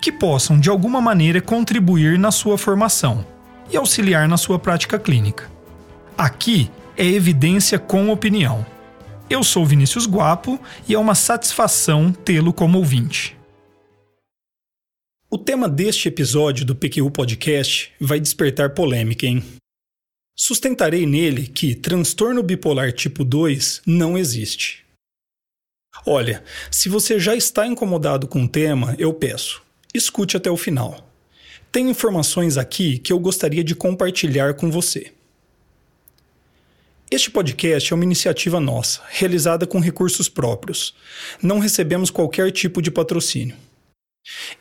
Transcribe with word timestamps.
que 0.00 0.10
possam 0.10 0.58
de 0.58 0.70
alguma 0.70 1.00
maneira 1.00 1.40
contribuir 1.40 2.18
na 2.18 2.30
sua 2.30 2.56
formação 2.56 3.24
e 3.70 3.76
auxiliar 3.76 4.26
na 4.28 4.36
sua 4.36 4.58
prática 4.58 4.98
clínica. 4.98 5.50
Aqui 6.16 6.70
é 6.96 7.04
evidência 7.04 7.78
com 7.78 8.10
opinião. 8.10 8.64
Eu 9.28 9.44
sou 9.44 9.64
Vinícius 9.64 10.06
Guapo 10.06 10.60
e 10.88 10.94
é 10.94 10.98
uma 10.98 11.14
satisfação 11.14 12.12
tê-lo 12.12 12.52
como 12.52 12.78
ouvinte. 12.78 13.36
O 15.30 15.38
tema 15.38 15.68
deste 15.68 16.08
episódio 16.08 16.66
do 16.66 16.74
PQU 16.74 17.08
Podcast 17.10 17.92
vai 18.00 18.18
despertar 18.18 18.70
polêmica, 18.70 19.26
hein? 19.26 19.44
Sustentarei 20.36 21.06
nele 21.06 21.46
que 21.46 21.74
transtorno 21.74 22.42
bipolar 22.42 22.92
tipo 22.92 23.22
2 23.22 23.82
não 23.86 24.18
existe. 24.18 24.84
Olha, 26.04 26.42
se 26.70 26.88
você 26.88 27.20
já 27.20 27.36
está 27.36 27.66
incomodado 27.66 28.26
com 28.26 28.42
o 28.42 28.48
tema, 28.48 28.96
eu 28.98 29.12
peço, 29.12 29.62
escute 29.94 30.36
até 30.36 30.50
o 30.50 30.56
final. 30.56 31.08
Tem 31.72 31.88
informações 31.88 32.56
aqui 32.56 32.98
que 32.98 33.12
eu 33.12 33.18
gostaria 33.18 33.62
de 33.62 33.74
compartilhar 33.74 34.54
com 34.54 34.70
você. 34.70 35.12
Este 37.10 37.30
podcast 37.30 37.92
é 37.92 37.96
uma 37.96 38.04
iniciativa 38.04 38.60
nossa, 38.60 39.00
realizada 39.08 39.66
com 39.66 39.80
recursos 39.80 40.28
próprios. 40.28 40.94
Não 41.42 41.58
recebemos 41.58 42.10
qualquer 42.10 42.52
tipo 42.52 42.80
de 42.80 42.90
patrocínio. 42.90 43.56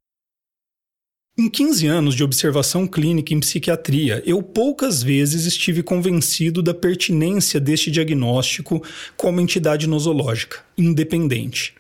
Em 1.37 1.49
15 1.49 1.87
anos 1.87 2.15
de 2.15 2.23
observação 2.23 2.85
clínica 2.85 3.33
em 3.33 3.39
psiquiatria, 3.39 4.21
eu 4.25 4.41
poucas 4.41 5.01
vezes 5.01 5.45
estive 5.45 5.83
convencido 5.83 6.61
da 6.61 6.73
pertinência 6.73 7.61
deste 7.61 7.89
diagnóstico 7.89 8.83
como 9.15 9.39
entidade 9.39 9.87
nosológica, 9.87 10.63
independente. 10.77 11.75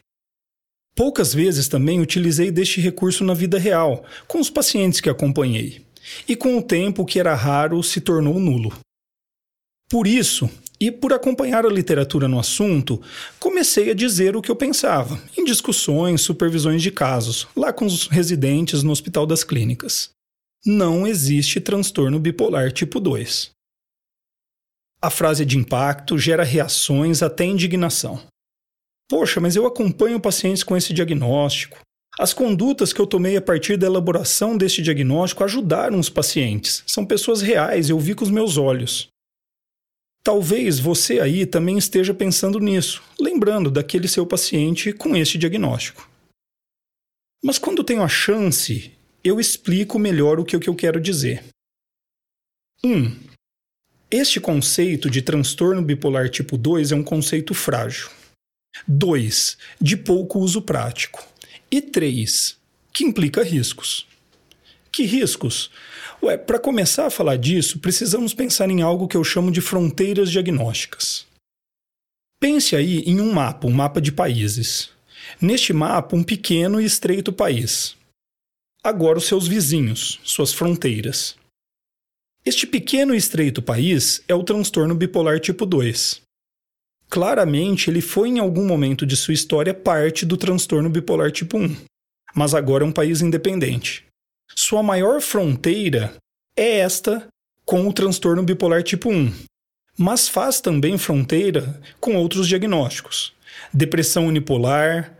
Poucas 0.95 1.33
vezes 1.33 1.67
também 1.67 1.99
utilizei 1.99 2.51
deste 2.51 2.79
recurso 2.79 3.25
na 3.25 3.33
vida 3.33 3.59
real, 3.59 4.05
com 4.27 4.39
os 4.39 4.49
pacientes 4.49 5.01
que 5.01 5.09
acompanhei. 5.09 5.81
E 6.27 6.37
com 6.37 6.57
o 6.57 6.61
tempo, 6.61 7.01
o 7.01 7.05
que 7.05 7.19
era 7.19 7.35
raro 7.35 7.81
se 7.83 7.99
tornou 7.99 8.39
nulo. 8.39 8.71
Por 9.89 10.07
isso, 10.07 10.49
e 10.79 10.91
por 10.91 11.13
acompanhar 11.13 11.65
a 11.65 11.69
literatura 11.69 12.27
no 12.27 12.39
assunto, 12.39 13.01
comecei 13.39 13.91
a 13.91 13.93
dizer 13.93 14.35
o 14.35 14.41
que 14.41 14.51
eu 14.51 14.55
pensava, 14.55 15.21
em 15.37 15.43
discussões, 15.43 16.21
supervisões 16.21 16.81
de 16.81 16.91
casos, 16.91 17.47
lá 17.55 17.71
com 17.71 17.85
os 17.85 18.07
residentes 18.07 18.83
no 18.83 18.91
Hospital 18.91 19.25
das 19.25 19.43
Clínicas. 19.43 20.09
Não 20.65 21.05
existe 21.05 21.61
transtorno 21.61 22.19
bipolar 22.19 22.71
tipo 22.71 22.99
2. 22.99 23.51
A 25.01 25.09
frase 25.11 25.45
de 25.45 25.57
impacto 25.57 26.17
gera 26.17 26.43
reações 26.43 27.21
até 27.21 27.45
indignação. 27.45 28.19
Poxa, 29.07 29.39
mas 29.39 29.55
eu 29.55 29.67
acompanho 29.67 30.19
pacientes 30.19 30.63
com 30.63 30.75
esse 30.75 30.91
diagnóstico. 30.91 31.77
As 32.17 32.33
condutas 32.33 32.91
que 32.91 32.99
eu 32.99 33.05
tomei 33.05 33.37
a 33.37 33.41
partir 33.41 33.77
da 33.77 33.85
elaboração 33.85 34.57
deste 34.57 34.81
diagnóstico 34.81 35.43
ajudaram 35.43 35.99
os 35.99 36.09
pacientes. 36.09 36.83
São 36.87 37.05
pessoas 37.05 37.41
reais, 37.41 37.89
eu 37.89 37.99
vi 37.99 38.15
com 38.15 38.23
os 38.23 38.31
meus 38.31 38.57
olhos. 38.57 39.09
Talvez 40.25 40.79
você 40.79 41.19
aí 41.19 41.45
também 41.45 41.77
esteja 41.77 42.11
pensando 42.11 42.59
nisso, 42.59 43.03
lembrando 43.19 43.69
daquele 43.69 44.07
seu 44.07 44.25
paciente 44.25 44.91
com 44.91 45.15
este 45.15 45.37
diagnóstico. 45.37 46.09
Mas 47.43 47.59
quando 47.59 47.83
tenho 47.83 48.01
a 48.01 48.07
chance, 48.07 48.91
eu 49.23 49.39
explico 49.39 49.99
melhor 49.99 50.39
o 50.39 50.43
que, 50.43 50.55
eu 50.55 50.75
quero 50.75 50.99
dizer. 50.99 51.43
1. 52.83 52.91
Um, 52.91 53.19
este 54.09 54.39
conceito 54.39 55.11
de 55.11 55.21
transtorno 55.21 55.83
bipolar 55.83 56.27
tipo 56.27 56.57
2 56.57 56.91
é 56.91 56.95
um 56.95 57.03
conceito 57.03 57.53
frágil. 57.53 58.09
2. 58.87 59.59
De 59.79 59.95
pouco 59.95 60.39
uso 60.39 60.59
prático. 60.59 61.23
E 61.69 61.79
3. 61.79 62.57
Que 62.91 63.03
implica 63.03 63.43
riscos. 63.43 64.07
Que 64.91 65.03
riscos? 65.03 65.69
Ué, 66.25 66.39
para 66.39 66.57
começar 66.57 67.05
a 67.05 67.11
falar 67.11 67.37
disso, 67.37 67.77
precisamos 67.77 68.33
pensar 68.33 68.67
em 68.71 68.81
algo 68.81 69.07
que 69.07 69.15
eu 69.15 69.23
chamo 69.23 69.51
de 69.51 69.61
fronteiras 69.61 70.31
diagnósticas. 70.31 71.27
Pense 72.39 72.75
aí 72.75 73.01
em 73.01 73.21
um 73.21 73.31
mapa, 73.31 73.67
um 73.67 73.71
mapa 73.71 74.01
de 74.01 74.11
países. 74.11 74.89
Neste 75.39 75.71
mapa, 75.71 76.15
um 76.15 76.23
pequeno 76.23 76.81
e 76.81 76.85
estreito 76.85 77.31
país. 77.31 77.95
Agora, 78.83 79.19
os 79.19 79.25
seus 79.25 79.47
vizinhos, 79.47 80.19
suas 80.23 80.51
fronteiras. 80.51 81.35
Este 82.43 82.65
pequeno 82.65 83.13
e 83.13 83.17
estreito 83.17 83.61
país 83.61 84.23
é 84.27 84.33
o 84.33 84.43
transtorno 84.43 84.95
bipolar 84.95 85.39
tipo 85.39 85.63
2. 85.63 86.21
Claramente, 87.07 87.91
ele 87.91 88.01
foi 88.01 88.29
em 88.29 88.39
algum 88.39 88.65
momento 88.65 89.05
de 89.05 89.15
sua 89.15 89.35
história 89.35 89.75
parte 89.75 90.25
do 90.25 90.37
transtorno 90.37 90.89
bipolar 90.89 91.31
tipo 91.31 91.55
1, 91.59 91.77
mas 92.33 92.55
agora 92.55 92.83
é 92.83 92.87
um 92.87 92.91
país 92.91 93.21
independente. 93.21 94.03
Sua 94.53 94.83
maior 94.83 95.21
fronteira 95.21 96.13
é 96.57 96.79
esta 96.79 97.27
com 97.65 97.87
o 97.87 97.93
transtorno 97.93 98.43
bipolar 98.43 98.83
tipo 98.83 99.09
1, 99.09 99.33
mas 99.97 100.27
faz 100.27 100.59
também 100.59 100.97
fronteira 100.97 101.81
com 101.99 102.15
outros 102.15 102.47
diagnósticos: 102.47 103.33
depressão 103.73 104.27
unipolar, 104.27 105.17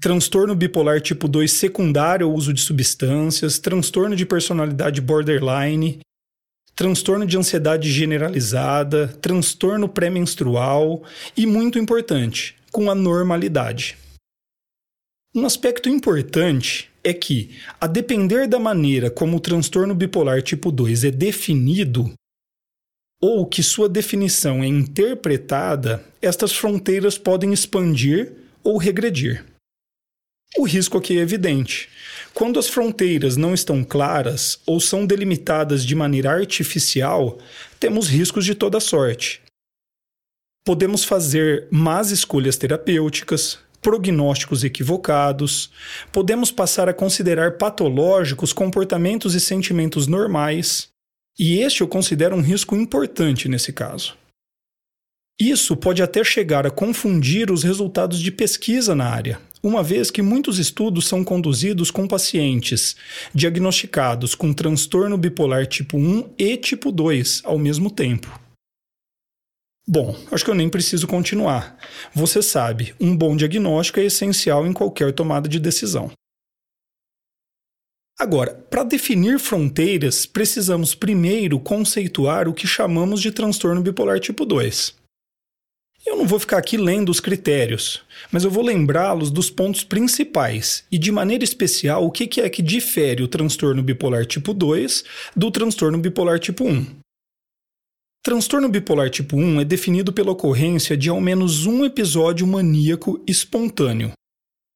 transtorno 0.00 0.54
bipolar 0.54 1.00
tipo 1.00 1.26
2 1.26 1.50
secundário 1.50 2.26
ao 2.26 2.32
uso 2.32 2.52
de 2.52 2.60
substâncias, 2.60 3.58
transtorno 3.58 4.14
de 4.14 4.24
personalidade 4.24 5.00
borderline, 5.00 6.00
transtorno 6.74 7.26
de 7.26 7.36
ansiedade 7.36 7.90
generalizada, 7.90 9.08
transtorno 9.08 9.88
pré-menstrual 9.88 11.02
e, 11.36 11.46
muito 11.46 11.78
importante, 11.78 12.54
com 12.70 12.90
a 12.90 12.94
normalidade. 12.94 13.96
Um 15.34 15.44
aspecto 15.44 15.88
importante 15.88 16.90
é 17.06 17.14
que, 17.14 17.56
a 17.80 17.86
depender 17.86 18.48
da 18.48 18.58
maneira 18.58 19.08
como 19.08 19.36
o 19.36 19.40
transtorno 19.40 19.94
bipolar 19.94 20.42
tipo 20.42 20.72
2 20.72 21.04
é 21.04 21.10
definido, 21.12 22.12
ou 23.22 23.46
que 23.46 23.62
sua 23.62 23.88
definição 23.88 24.60
é 24.60 24.66
interpretada, 24.66 26.04
estas 26.20 26.52
fronteiras 26.52 27.16
podem 27.16 27.52
expandir 27.52 28.32
ou 28.64 28.76
regredir. 28.76 29.44
O 30.58 30.64
risco 30.64 30.98
aqui 30.98 31.16
é 31.16 31.20
evidente. 31.20 31.88
Quando 32.34 32.58
as 32.58 32.68
fronteiras 32.68 33.36
não 33.36 33.54
estão 33.54 33.84
claras 33.84 34.58
ou 34.66 34.80
são 34.80 35.06
delimitadas 35.06 35.84
de 35.84 35.94
maneira 35.94 36.32
artificial, 36.32 37.38
temos 37.78 38.08
riscos 38.08 38.44
de 38.44 38.54
toda 38.54 38.80
sorte. 38.80 39.40
Podemos 40.64 41.04
fazer 41.04 41.68
más 41.70 42.10
escolhas 42.10 42.56
terapêuticas, 42.56 43.60
prognósticos 43.86 44.64
equivocados, 44.64 45.70
podemos 46.10 46.50
passar 46.50 46.88
a 46.88 46.92
considerar 46.92 47.52
patológicos 47.52 48.52
comportamentos 48.52 49.32
e 49.32 49.38
sentimentos 49.38 50.08
normais, 50.08 50.88
e 51.38 51.60
este 51.60 51.82
eu 51.82 51.86
considero 51.86 52.34
um 52.34 52.40
risco 52.40 52.74
importante 52.74 53.48
nesse 53.48 53.72
caso. 53.72 54.16
Isso 55.38 55.76
pode 55.76 56.02
até 56.02 56.24
chegar 56.24 56.66
a 56.66 56.70
confundir 56.70 57.48
os 57.48 57.62
resultados 57.62 58.18
de 58.18 58.32
pesquisa 58.32 58.92
na 58.92 59.08
área, 59.08 59.38
uma 59.62 59.84
vez 59.84 60.10
que 60.10 60.20
muitos 60.20 60.58
estudos 60.58 61.06
são 61.06 61.22
conduzidos 61.22 61.88
com 61.88 62.08
pacientes 62.08 62.96
diagnosticados 63.32 64.34
com 64.34 64.52
transtorno 64.52 65.16
bipolar 65.16 65.64
tipo 65.64 65.96
1 65.96 66.30
e 66.36 66.56
tipo 66.56 66.90
2 66.90 67.42
ao 67.44 67.56
mesmo 67.56 67.88
tempo. 67.88 68.45
Bom, 69.88 70.16
acho 70.32 70.44
que 70.44 70.50
eu 70.50 70.54
nem 70.54 70.68
preciso 70.68 71.06
continuar. 71.06 71.78
Você 72.12 72.42
sabe, 72.42 72.92
um 73.00 73.16
bom 73.16 73.36
diagnóstico 73.36 74.00
é 74.00 74.04
essencial 74.04 74.66
em 74.66 74.72
qualquer 74.72 75.12
tomada 75.12 75.48
de 75.48 75.60
decisão. 75.60 76.10
Agora, 78.18 78.54
para 78.68 78.82
definir 78.82 79.38
fronteiras, 79.38 80.26
precisamos 80.26 80.94
primeiro 80.94 81.60
conceituar 81.60 82.48
o 82.48 82.54
que 82.54 82.66
chamamos 82.66 83.20
de 83.20 83.30
transtorno 83.30 83.80
bipolar 83.80 84.18
tipo 84.18 84.44
2. 84.44 84.96
Eu 86.04 86.16
não 86.16 86.26
vou 86.26 86.38
ficar 86.40 86.58
aqui 86.58 86.76
lendo 86.76 87.10
os 87.10 87.20
critérios, 87.20 88.02
mas 88.32 88.42
eu 88.42 88.50
vou 88.50 88.64
lembrá-los 88.64 89.30
dos 89.30 89.50
pontos 89.50 89.84
principais 89.84 90.84
e, 90.90 90.98
de 90.98 91.12
maneira 91.12 91.44
especial, 91.44 92.04
o 92.04 92.10
que 92.10 92.40
é 92.40 92.48
que 92.48 92.62
difere 92.62 93.22
o 93.22 93.28
transtorno 93.28 93.82
bipolar 93.82 94.24
tipo 94.24 94.52
2 94.54 95.04
do 95.36 95.50
transtorno 95.50 95.98
bipolar 95.98 96.40
tipo 96.40 96.64
1. 96.64 97.05
Transtorno 98.26 98.68
bipolar 98.68 99.08
tipo 99.08 99.36
1 99.36 99.60
é 99.60 99.64
definido 99.64 100.12
pela 100.12 100.32
ocorrência 100.32 100.96
de 100.96 101.08
ao 101.08 101.20
menos 101.20 101.64
um 101.64 101.84
episódio 101.84 102.44
maníaco 102.44 103.22
espontâneo, 103.24 104.10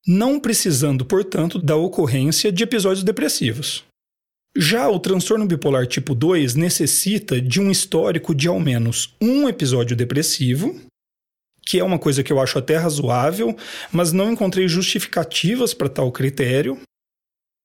não 0.07 0.39
precisando, 0.39 1.05
portanto, 1.05 1.59
da 1.59 1.75
ocorrência 1.75 2.53
de 2.53 2.63
episódios 2.63 3.03
depressivos. 3.03 3.83
Já 4.57 4.89
o 4.89 5.01
transtorno 5.01 5.47
bipolar 5.47 5.89
tipo 5.89 6.15
2 6.15 6.55
necessita 6.55 7.41
de 7.41 7.61
um 7.61 7.73
histórico 7.73 8.33
de 8.37 8.47
ao 8.47 8.61
menos 8.61 9.17
um 9.21 9.49
episódio 9.49 9.97
depressivo 9.97 10.81
que 11.67 11.81
é 11.81 11.83
uma 11.83 11.99
coisa 11.99 12.23
que 12.23 12.33
eu 12.33 12.39
acho 12.39 12.57
até 12.57 12.77
razoável, 12.77 13.57
mas 13.91 14.13
não 14.13 14.31
encontrei 14.31 14.69
justificativas 14.69 15.75
para 15.75 15.89
tal 15.89 16.13
critério, 16.13 16.81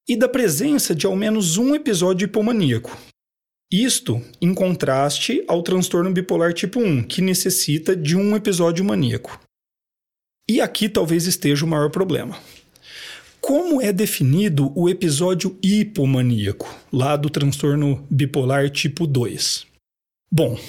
e 0.10 0.16
da 0.16 0.28
presença 0.28 0.96
de 0.96 1.06
ao 1.06 1.16
menos 1.16 1.58
um 1.58 1.76
episódio 1.76 2.26
hipomaníaco. 2.26 2.96
Isto 3.72 4.22
em 4.42 4.54
contraste 4.54 5.44
ao 5.48 5.64
transtorno 5.64 6.12
bipolar 6.12 6.54
tipo 6.54 6.80
1, 6.80 7.04
que 7.04 7.22
necessita 7.22 7.96
de 7.96 8.16
um 8.16 8.36
episódio 8.36 8.86
maníaco. 8.86 9.40
E 10.48 10.62
aqui 10.62 10.88
talvez 10.88 11.26
esteja 11.26 11.66
o 11.66 11.68
maior 11.68 11.90
problema. 11.90 12.38
Como 13.42 13.82
é 13.82 13.92
definido 13.92 14.72
o 14.76 14.90
episódio 14.90 15.58
hipomaníaco, 15.62 16.68
lá 16.92 17.16
do 17.16 17.30
transtorno 17.30 18.06
bipolar 18.10 18.70
tipo 18.70 19.08
2? 19.08 19.66
Bom, 20.32 20.60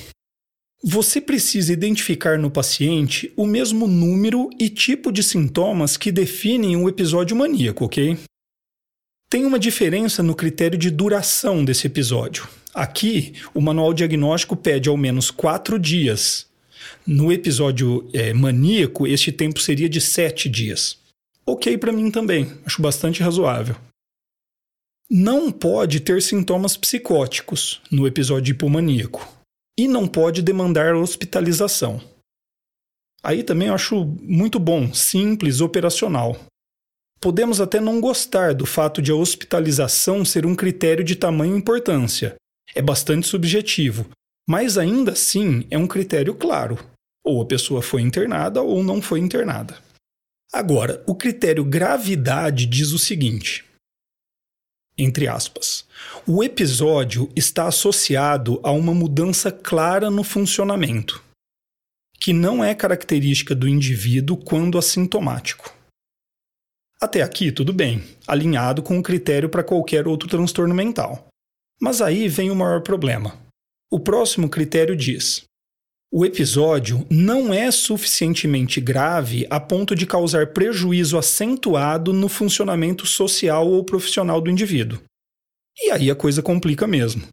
você 0.82 1.20
precisa 1.20 1.72
identificar 1.72 2.38
no 2.38 2.50
paciente 2.50 3.32
o 3.37 3.46
mesmo 3.46 3.87
número 3.87 4.48
e 4.58 4.69
tipo 4.69 5.10
de 5.10 5.22
sintomas 5.22 5.96
que 5.96 6.12
definem 6.12 6.76
o 6.76 6.88
episódio 6.88 7.37
maníaco, 7.37 7.84
ok? 7.84 8.19
Tem 9.28 9.44
uma 9.44 9.58
diferença 9.58 10.22
no 10.22 10.34
critério 10.34 10.78
de 10.78 10.90
duração 10.90 11.64
desse 11.64 11.87
episódio. 11.87 12.46
Aqui, 12.76 13.32
o 13.55 13.61
manual 13.62 13.94
diagnóstico 13.94 14.55
pede 14.55 14.90
ao 14.90 14.99
menos 14.99 15.31
quatro 15.31 15.78
dias. 15.78 16.46
No 17.06 17.32
episódio 17.32 18.06
é, 18.12 18.34
maníaco, 18.34 19.06
este 19.06 19.32
tempo 19.32 19.58
seria 19.58 19.88
de 19.88 19.99
sete 19.99 20.46
dias. 20.46 20.99
Ok 21.46 21.78
para 21.78 21.90
mim 21.90 22.11
também, 22.11 22.52
acho 22.67 22.82
bastante 22.82 23.23
razoável. 23.23 23.76
Não 25.08 25.50
pode 25.50 26.00
ter 26.00 26.20
sintomas 26.20 26.76
psicóticos 26.76 27.81
no 27.90 28.06
episódio 28.06 28.52
hipomaníaco 28.52 29.26
e 29.79 29.88
não 29.88 30.06
pode 30.06 30.43
demandar 30.43 30.94
hospitalização. 30.94 31.99
Aí 33.22 33.43
também 33.43 33.70
acho 33.70 34.05
muito 34.20 34.58
bom, 34.58 34.93
simples, 34.93 35.62
operacional. 35.62 36.38
Podemos 37.22 37.58
até 37.58 37.81
não 37.81 38.02
gostar 38.02 38.52
do 38.52 38.67
fato 38.67 39.00
de 39.00 39.12
a 39.12 39.14
hospitalização 39.14 40.26
ser 40.26 40.44
um 40.44 40.55
critério 40.55 41.02
de 41.02 41.17
tamanho 41.17 41.56
importância. 41.56 42.37
É 42.76 42.82
bastante 42.82 43.26
subjetivo, 43.26 44.11
mas 44.46 44.76
ainda 44.76 45.12
assim 45.12 45.67
é 45.70 45.78
um 45.78 45.87
critério 45.87 46.34
claro. 46.34 46.78
Ou 47.25 47.40
a 47.40 47.46
pessoa 47.46 47.81
foi 47.81 48.02
internada 48.02 48.61
ou 48.61 48.84
não 48.84 49.00
foi 49.00 49.19
internada. 49.19 49.78
Agora, 50.52 51.02
o 51.06 51.14
critério 51.14 51.64
gravidade 51.64 52.67
diz 52.67 52.93
o 52.93 52.99
seguinte: 52.99 53.64
entre 54.99 55.28
aspas. 55.28 55.84
O 56.26 56.43
episódio 56.43 57.31
está 57.37 57.67
associado 57.67 58.61
a 58.62 58.70
uma 58.70 58.94
mudança 58.94 59.52
clara 59.52 60.11
no 60.11 60.25
funcionamento, 60.25 61.22
que 62.19 62.32
não 62.32 62.64
é 62.64 62.75
característica 62.75 63.55
do 63.55 63.69
indivíduo 63.69 64.37
quando 64.37 64.79
assintomático. 64.79 65.75
Até 67.00 67.22
aqui, 67.22 67.52
tudo 67.52 67.72
bem, 67.72 68.03
alinhado 68.27 68.82
com 68.82 68.98
o 68.98 69.03
critério 69.03 69.48
para 69.48 69.65
qualquer 69.65 70.08
outro 70.08 70.29
transtorno 70.29 70.74
mental. 70.74 71.26
Mas 71.81 72.01
aí 72.01 72.29
vem 72.29 72.51
o 72.51 72.56
maior 72.56 72.83
problema. 72.83 73.37
O 73.91 74.01
próximo 74.01 74.49
critério 74.49 74.97
diz: 74.97 75.45
o 76.13 76.25
episódio 76.25 77.06
não 77.11 77.53
é 77.53 77.71
suficientemente 77.71 78.81
grave 78.81 79.47
a 79.51 79.59
ponto 79.59 79.95
de 79.95 80.06
causar 80.06 80.53
prejuízo 80.53 81.19
acentuado 81.19 82.13
no 82.13 82.29
funcionamento 82.29 83.05
social 83.05 83.69
ou 83.69 83.85
profissional 83.85 84.41
do 84.41 84.51
indivíduo. 84.51 85.03
E 85.79 85.91
aí 85.91 86.11
a 86.11 86.15
coisa 86.15 86.43
complica 86.43 86.87
mesmo. 86.87 87.27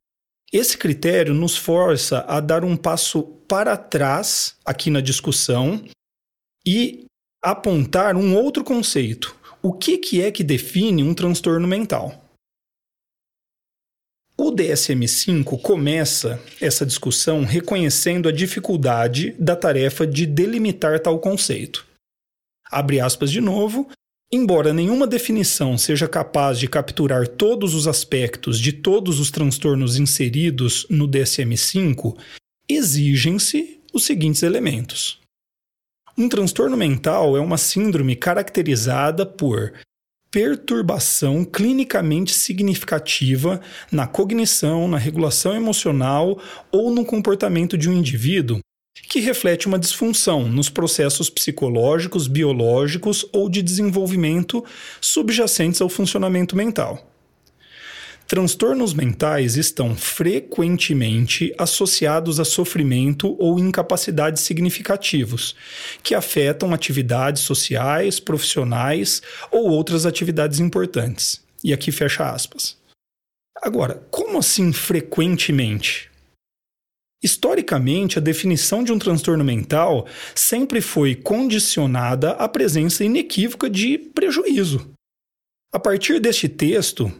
Esse 0.51 0.77
critério 0.77 1.33
nos 1.33 1.55
força 1.55 2.25
a 2.27 2.39
dar 2.39 2.65
um 2.65 2.75
passo 2.75 3.23
para 3.47 3.77
trás 3.77 4.55
aqui 4.65 4.89
na 4.89 5.01
discussão 5.01 5.83
e 6.65 7.05
apontar 7.41 8.15
um 8.15 8.35
outro 8.35 8.63
conceito. 8.63 9.35
O 9.61 9.71
que, 9.71 9.97
que 9.97 10.21
é 10.21 10.31
que 10.31 10.43
define 10.43 11.03
um 11.03 11.13
transtorno 11.13 11.67
mental? 11.67 12.22
O 14.43 14.51
DSM-5 14.51 15.57
começa 15.61 16.37
essa 16.59 16.85
discussão 16.85 17.45
reconhecendo 17.45 18.27
a 18.27 18.31
dificuldade 18.31 19.33
da 19.39 19.55
tarefa 19.55 20.05
de 20.05 20.25
delimitar 20.25 20.99
tal 20.99 21.17
conceito. 21.17 21.85
Abre 22.69 22.99
aspas 22.99 23.31
de 23.31 23.39
novo. 23.39 23.89
Embora 24.29 24.73
nenhuma 24.73 25.07
definição 25.07 25.77
seja 25.77 26.09
capaz 26.09 26.59
de 26.59 26.67
capturar 26.67 27.25
todos 27.25 27.73
os 27.73 27.87
aspectos 27.87 28.59
de 28.59 28.73
todos 28.73 29.17
os 29.17 29.31
transtornos 29.31 29.95
inseridos 29.95 30.85
no 30.89 31.07
DSM-5, 31.07 32.17
exigem-se 32.67 33.79
os 33.93 34.03
seguintes 34.03 34.43
elementos. 34.43 35.21
Um 36.17 36.27
transtorno 36.27 36.75
mental 36.75 37.37
é 37.37 37.39
uma 37.39 37.57
síndrome 37.57 38.13
caracterizada 38.13 39.25
por 39.25 39.71
perturbação 40.33 41.45
clinicamente 41.45 42.33
significativa 42.33 43.61
na 43.91 44.07
cognição, 44.07 44.87
na 44.87 44.97
regulação 44.97 45.55
emocional 45.55 46.41
ou 46.71 46.89
no 46.89 47.05
comportamento 47.05 47.77
de 47.77 47.87
um 47.87 47.93
indivíduo 47.93 48.59
que 49.09 49.19
reflete 49.19 49.67
uma 49.67 49.77
disfunção 49.77 50.47
nos 50.47 50.69
processos 50.69 51.29
psicológicos, 51.29 52.27
biológicos 52.27 53.23
ou 53.31 53.47
de 53.47 53.61
desenvolvimento 53.61 54.65
subjacentes 54.99 55.79
ao 55.81 55.89
funcionamento 55.89 56.55
mental. 56.55 57.12
Transtornos 58.27 58.93
mentais 58.93 59.57
estão 59.57 59.95
frequentemente 59.95 61.53
associados 61.57 62.39
a 62.39 62.45
sofrimento 62.45 63.35
ou 63.39 63.59
incapacidades 63.59 64.43
significativos, 64.43 65.55
que 66.01 66.15
afetam 66.15 66.73
atividades 66.73 67.41
sociais, 67.43 68.19
profissionais 68.19 69.21
ou 69.51 69.69
outras 69.69 70.05
atividades 70.05 70.59
importantes. 70.59 71.43
E 71.63 71.73
aqui 71.73 71.91
fecha 71.91 72.29
aspas. 72.29 72.77
Agora, 73.61 74.01
como 74.09 74.37
assim 74.37 74.73
frequentemente? 74.73 76.09
Historicamente, 77.23 78.17
a 78.17 78.21
definição 78.21 78.83
de 78.83 78.91
um 78.91 78.99
transtorno 78.99 79.43
mental 79.45 80.05
sempre 80.35 80.81
foi 80.81 81.15
condicionada 81.15 82.31
à 82.31 82.49
presença 82.49 83.05
inequívoca 83.05 83.69
de 83.69 83.97
prejuízo. 83.97 84.91
A 85.73 85.79
partir 85.79 86.19
deste 86.19 86.49
texto, 86.49 87.11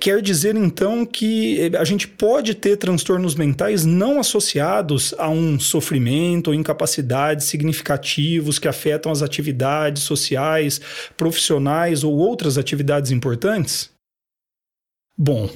quer 0.00 0.22
dizer 0.22 0.54
então 0.54 1.04
que 1.04 1.60
é, 1.60 1.76
a 1.76 1.84
gente 1.84 2.06
pode 2.06 2.54
ter 2.54 2.76
transtornos 2.76 3.34
mentais 3.34 3.84
não 3.84 4.20
associados 4.20 5.12
a 5.18 5.28
um 5.28 5.58
sofrimento 5.58 6.48
ou 6.48 6.54
incapacidades 6.54 7.46
significativos 7.46 8.58
que 8.58 8.68
afetam 8.68 9.10
as 9.10 9.22
atividades 9.22 10.04
sociais, 10.04 10.80
profissionais 11.16 12.04
ou 12.04 12.16
outras 12.16 12.56
atividades 12.56 13.10
importantes? 13.10 13.90
Bom, 15.18 15.50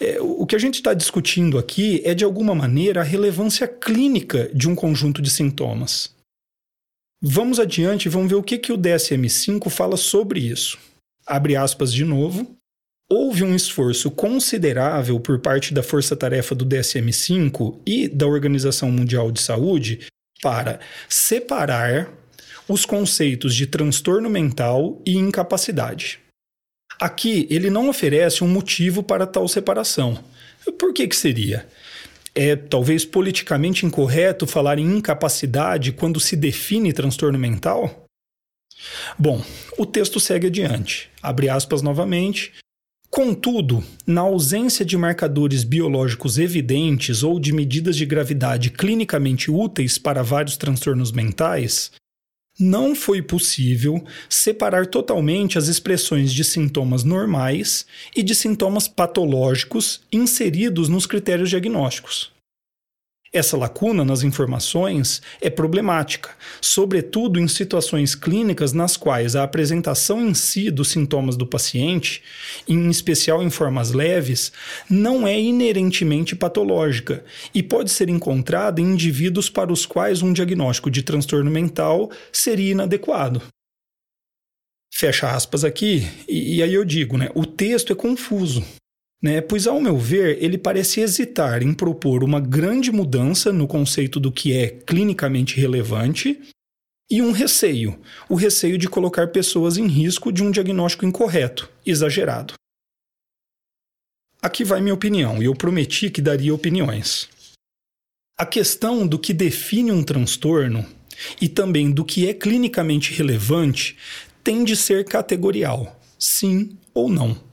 é, 0.00 0.20
o 0.20 0.44
que 0.46 0.56
a 0.56 0.58
gente 0.58 0.74
está 0.74 0.92
discutindo 0.92 1.58
aqui 1.58 2.02
é 2.04 2.14
de 2.14 2.24
alguma 2.24 2.54
maneira 2.54 3.00
a 3.00 3.04
relevância 3.04 3.66
clínica 3.66 4.50
de 4.52 4.68
um 4.68 4.74
conjunto 4.74 5.22
de 5.22 5.30
sintomas. 5.30 6.14
Vamos 7.22 7.58
adiante 7.60 8.06
e 8.06 8.08
vamos 8.08 8.28
ver 8.28 8.36
o 8.36 8.42
que, 8.42 8.58
que 8.58 8.72
o 8.72 8.78
DSM-5 8.78 9.70
fala 9.70 9.96
sobre 9.96 10.40
isso. 10.40 10.78
Abre 11.26 11.54
aspas 11.54 11.92
de 11.92 12.04
novo. 12.04 12.56
Houve 13.12 13.42
um 13.42 13.56
esforço 13.56 14.08
considerável 14.08 15.18
por 15.18 15.40
parte 15.40 15.74
da 15.74 15.82
força-tarefa 15.82 16.54
do 16.54 16.64
DSM-5 16.64 17.80
e 17.84 18.06
da 18.06 18.24
Organização 18.24 18.88
Mundial 18.88 19.32
de 19.32 19.40
Saúde 19.40 20.06
para 20.40 20.78
separar 21.08 22.08
os 22.68 22.86
conceitos 22.86 23.52
de 23.56 23.66
transtorno 23.66 24.30
mental 24.30 25.02
e 25.04 25.16
incapacidade. 25.16 26.20
Aqui, 27.00 27.48
ele 27.50 27.68
não 27.68 27.88
oferece 27.88 28.44
um 28.44 28.48
motivo 28.48 29.02
para 29.02 29.26
tal 29.26 29.48
separação. 29.48 30.22
Por 30.78 30.94
que, 30.94 31.08
que 31.08 31.16
seria? 31.16 31.66
É 32.32 32.54
talvez 32.54 33.04
politicamente 33.04 33.84
incorreto 33.84 34.46
falar 34.46 34.78
em 34.78 34.98
incapacidade 34.98 35.90
quando 35.90 36.20
se 36.20 36.36
define 36.36 36.92
transtorno 36.92 37.38
mental? 37.38 38.04
Bom, 39.18 39.44
o 39.76 39.84
texto 39.84 40.20
segue 40.20 40.46
adiante. 40.46 41.10
Abre 41.20 41.48
aspas 41.48 41.82
novamente. 41.82 42.52
Contudo, 43.10 43.82
na 44.06 44.20
ausência 44.20 44.84
de 44.84 44.96
marcadores 44.96 45.64
biológicos 45.64 46.38
evidentes 46.38 47.24
ou 47.24 47.40
de 47.40 47.52
medidas 47.52 47.96
de 47.96 48.06
gravidade 48.06 48.70
clinicamente 48.70 49.50
úteis 49.50 49.98
para 49.98 50.22
vários 50.22 50.56
transtornos 50.56 51.10
mentais, 51.10 51.90
não 52.58 52.94
foi 52.94 53.20
possível 53.20 54.04
separar 54.28 54.86
totalmente 54.86 55.58
as 55.58 55.66
expressões 55.66 56.32
de 56.32 56.44
sintomas 56.44 57.02
normais 57.02 57.84
e 58.14 58.22
de 58.22 58.32
sintomas 58.32 58.86
patológicos 58.86 60.02
inseridos 60.12 60.88
nos 60.88 61.04
critérios 61.04 61.50
diagnósticos. 61.50 62.30
Essa 63.32 63.56
lacuna 63.56 64.04
nas 64.04 64.24
informações 64.24 65.22
é 65.40 65.48
problemática, 65.48 66.30
sobretudo 66.60 67.38
em 67.38 67.46
situações 67.46 68.16
clínicas 68.16 68.72
nas 68.72 68.96
quais 68.96 69.36
a 69.36 69.44
apresentação 69.44 70.26
em 70.26 70.34
si 70.34 70.68
dos 70.68 70.88
sintomas 70.88 71.36
do 71.36 71.46
paciente, 71.46 72.24
em 72.66 72.90
especial 72.90 73.40
em 73.40 73.48
formas 73.48 73.92
leves, 73.92 74.50
não 74.90 75.28
é 75.28 75.40
inerentemente 75.40 76.34
patológica 76.34 77.24
e 77.54 77.62
pode 77.62 77.90
ser 77.90 78.08
encontrada 78.08 78.80
em 78.80 78.92
indivíduos 78.92 79.48
para 79.48 79.72
os 79.72 79.86
quais 79.86 80.22
um 80.22 80.32
diagnóstico 80.32 80.90
de 80.90 81.04
transtorno 81.04 81.52
mental 81.52 82.10
seria 82.32 82.72
inadequado. 82.72 83.40
Fecha 84.92 85.30
aspas 85.30 85.62
aqui, 85.62 86.04
e, 86.28 86.56
e 86.56 86.62
aí 86.64 86.74
eu 86.74 86.84
digo, 86.84 87.16
né? 87.16 87.30
O 87.32 87.46
texto 87.46 87.92
é 87.92 87.96
confuso, 87.96 88.64
né? 89.22 89.40
Pois, 89.40 89.66
ao 89.66 89.80
meu 89.80 89.98
ver, 89.98 90.42
ele 90.42 90.56
parece 90.56 91.00
hesitar 91.00 91.62
em 91.62 91.74
propor 91.74 92.24
uma 92.24 92.40
grande 92.40 92.90
mudança 92.90 93.52
no 93.52 93.66
conceito 93.66 94.18
do 94.18 94.32
que 94.32 94.56
é 94.56 94.68
clinicamente 94.68 95.60
relevante 95.60 96.40
e 97.10 97.20
um 97.20 97.32
receio, 97.32 97.98
o 98.28 98.36
receio 98.36 98.78
de 98.78 98.88
colocar 98.88 99.28
pessoas 99.28 99.76
em 99.76 99.86
risco 99.88 100.32
de 100.32 100.42
um 100.42 100.50
diagnóstico 100.50 101.04
incorreto, 101.04 101.68
exagerado. 101.84 102.54
Aqui 104.40 104.64
vai 104.64 104.80
minha 104.80 104.94
opinião, 104.94 105.42
e 105.42 105.46
eu 105.46 105.54
prometi 105.54 106.08
que 106.08 106.22
daria 106.22 106.54
opiniões. 106.54 107.28
A 108.38 108.46
questão 108.46 109.06
do 109.06 109.18
que 109.18 109.34
define 109.34 109.92
um 109.92 110.02
transtorno 110.02 110.86
e 111.40 111.48
também 111.48 111.90
do 111.90 112.04
que 112.04 112.26
é 112.26 112.32
clinicamente 112.32 113.12
relevante 113.12 113.98
tem 114.42 114.64
de 114.64 114.76
ser 114.76 115.04
categorial, 115.04 116.00
sim 116.18 116.78
ou 116.94 117.10
não. 117.10 117.49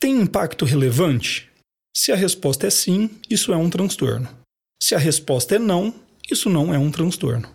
Tem 0.00 0.20
impacto 0.20 0.64
relevante? 0.64 1.50
Se 1.92 2.12
a 2.12 2.14
resposta 2.14 2.68
é 2.68 2.70
sim, 2.70 3.10
isso 3.28 3.52
é 3.52 3.56
um 3.56 3.68
transtorno. 3.68 4.28
Se 4.80 4.94
a 4.94 4.98
resposta 4.98 5.56
é 5.56 5.58
não, 5.58 5.92
isso 6.30 6.48
não 6.48 6.72
é 6.72 6.78
um 6.78 6.88
transtorno. 6.88 7.48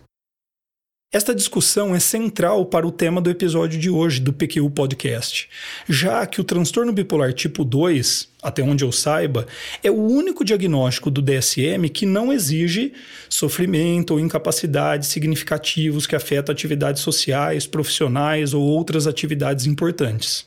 Esta 1.10 1.34
discussão 1.34 1.94
é 1.94 2.00
central 2.00 2.66
para 2.66 2.86
o 2.86 2.92
tema 2.92 3.22
do 3.22 3.30
episódio 3.30 3.80
de 3.80 3.88
hoje 3.88 4.20
do 4.20 4.30
PQ 4.30 4.68
Podcast, 4.70 5.48
já 5.88 6.26
que 6.26 6.38
o 6.38 6.44
transtorno 6.44 6.92
bipolar 6.92 7.32
tipo 7.32 7.64
2, 7.64 8.28
até 8.42 8.62
onde 8.62 8.84
eu 8.84 8.92
saiba, 8.92 9.46
é 9.82 9.90
o 9.90 10.02
único 10.02 10.44
diagnóstico 10.44 11.10
do 11.10 11.22
DSM 11.22 11.88
que 11.88 12.04
não 12.04 12.30
exige 12.30 12.92
sofrimento 13.30 14.10
ou 14.10 14.20
incapacidades 14.20 15.08
significativos 15.08 16.06
que 16.06 16.14
afetam 16.14 16.52
atividades 16.52 17.00
sociais, 17.00 17.66
profissionais 17.66 18.52
ou 18.52 18.62
outras 18.62 19.06
atividades 19.06 19.64
importantes. 19.64 20.44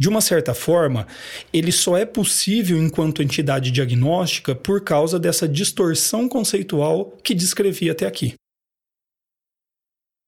De 0.00 0.08
uma 0.08 0.22
certa 0.22 0.54
forma, 0.54 1.06
ele 1.52 1.70
só 1.70 1.94
é 1.94 2.06
possível 2.06 2.82
enquanto 2.82 3.22
entidade 3.22 3.70
diagnóstica 3.70 4.54
por 4.54 4.82
causa 4.82 5.20
dessa 5.20 5.46
distorção 5.46 6.26
conceitual 6.26 7.10
que 7.22 7.34
descrevi 7.34 7.90
até 7.90 8.06
aqui. 8.06 8.32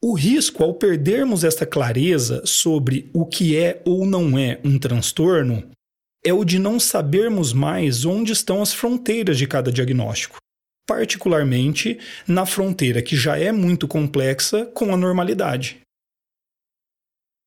O 0.04 0.12
risco 0.12 0.62
ao 0.62 0.74
perdermos 0.74 1.42
esta 1.42 1.64
clareza 1.64 2.42
sobre 2.44 3.08
o 3.14 3.24
que 3.24 3.56
é 3.56 3.80
ou 3.86 4.04
não 4.04 4.38
é 4.38 4.60
um 4.62 4.78
transtorno 4.78 5.70
é 6.22 6.34
o 6.34 6.44
de 6.44 6.58
não 6.58 6.78
sabermos 6.78 7.54
mais 7.54 8.04
onde 8.04 8.30
estão 8.30 8.60
as 8.60 8.74
fronteiras 8.74 9.38
de 9.38 9.46
cada 9.46 9.72
diagnóstico, 9.72 10.36
particularmente 10.86 11.98
na 12.28 12.44
fronteira 12.44 13.00
que 13.00 13.16
já 13.16 13.38
é 13.38 13.50
muito 13.50 13.88
complexa 13.88 14.66
com 14.66 14.92
a 14.92 14.98
normalidade. 14.98 15.81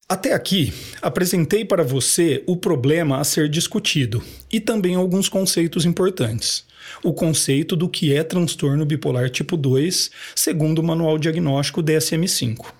Até 0.07 0.33
aqui, 0.33 0.71
apresentei 1.01 1.65
para 1.65 1.83
você 1.83 2.43
o 2.45 2.55
problema 2.55 3.19
a 3.19 3.23
ser 3.23 3.49
discutido 3.49 4.23
e 4.53 4.59
também 4.59 4.93
alguns 4.93 5.27
conceitos 5.27 5.83
importantes. 5.83 6.63
O 7.03 7.11
conceito 7.11 7.75
do 7.75 7.89
que 7.89 8.13
é 8.13 8.23
transtorno 8.23 8.85
bipolar 8.85 9.31
tipo 9.31 9.57
2, 9.57 10.11
segundo 10.35 10.77
o 10.77 10.83
Manual 10.83 11.17
Diagnóstico 11.17 11.81
DSM-5. 11.81 12.71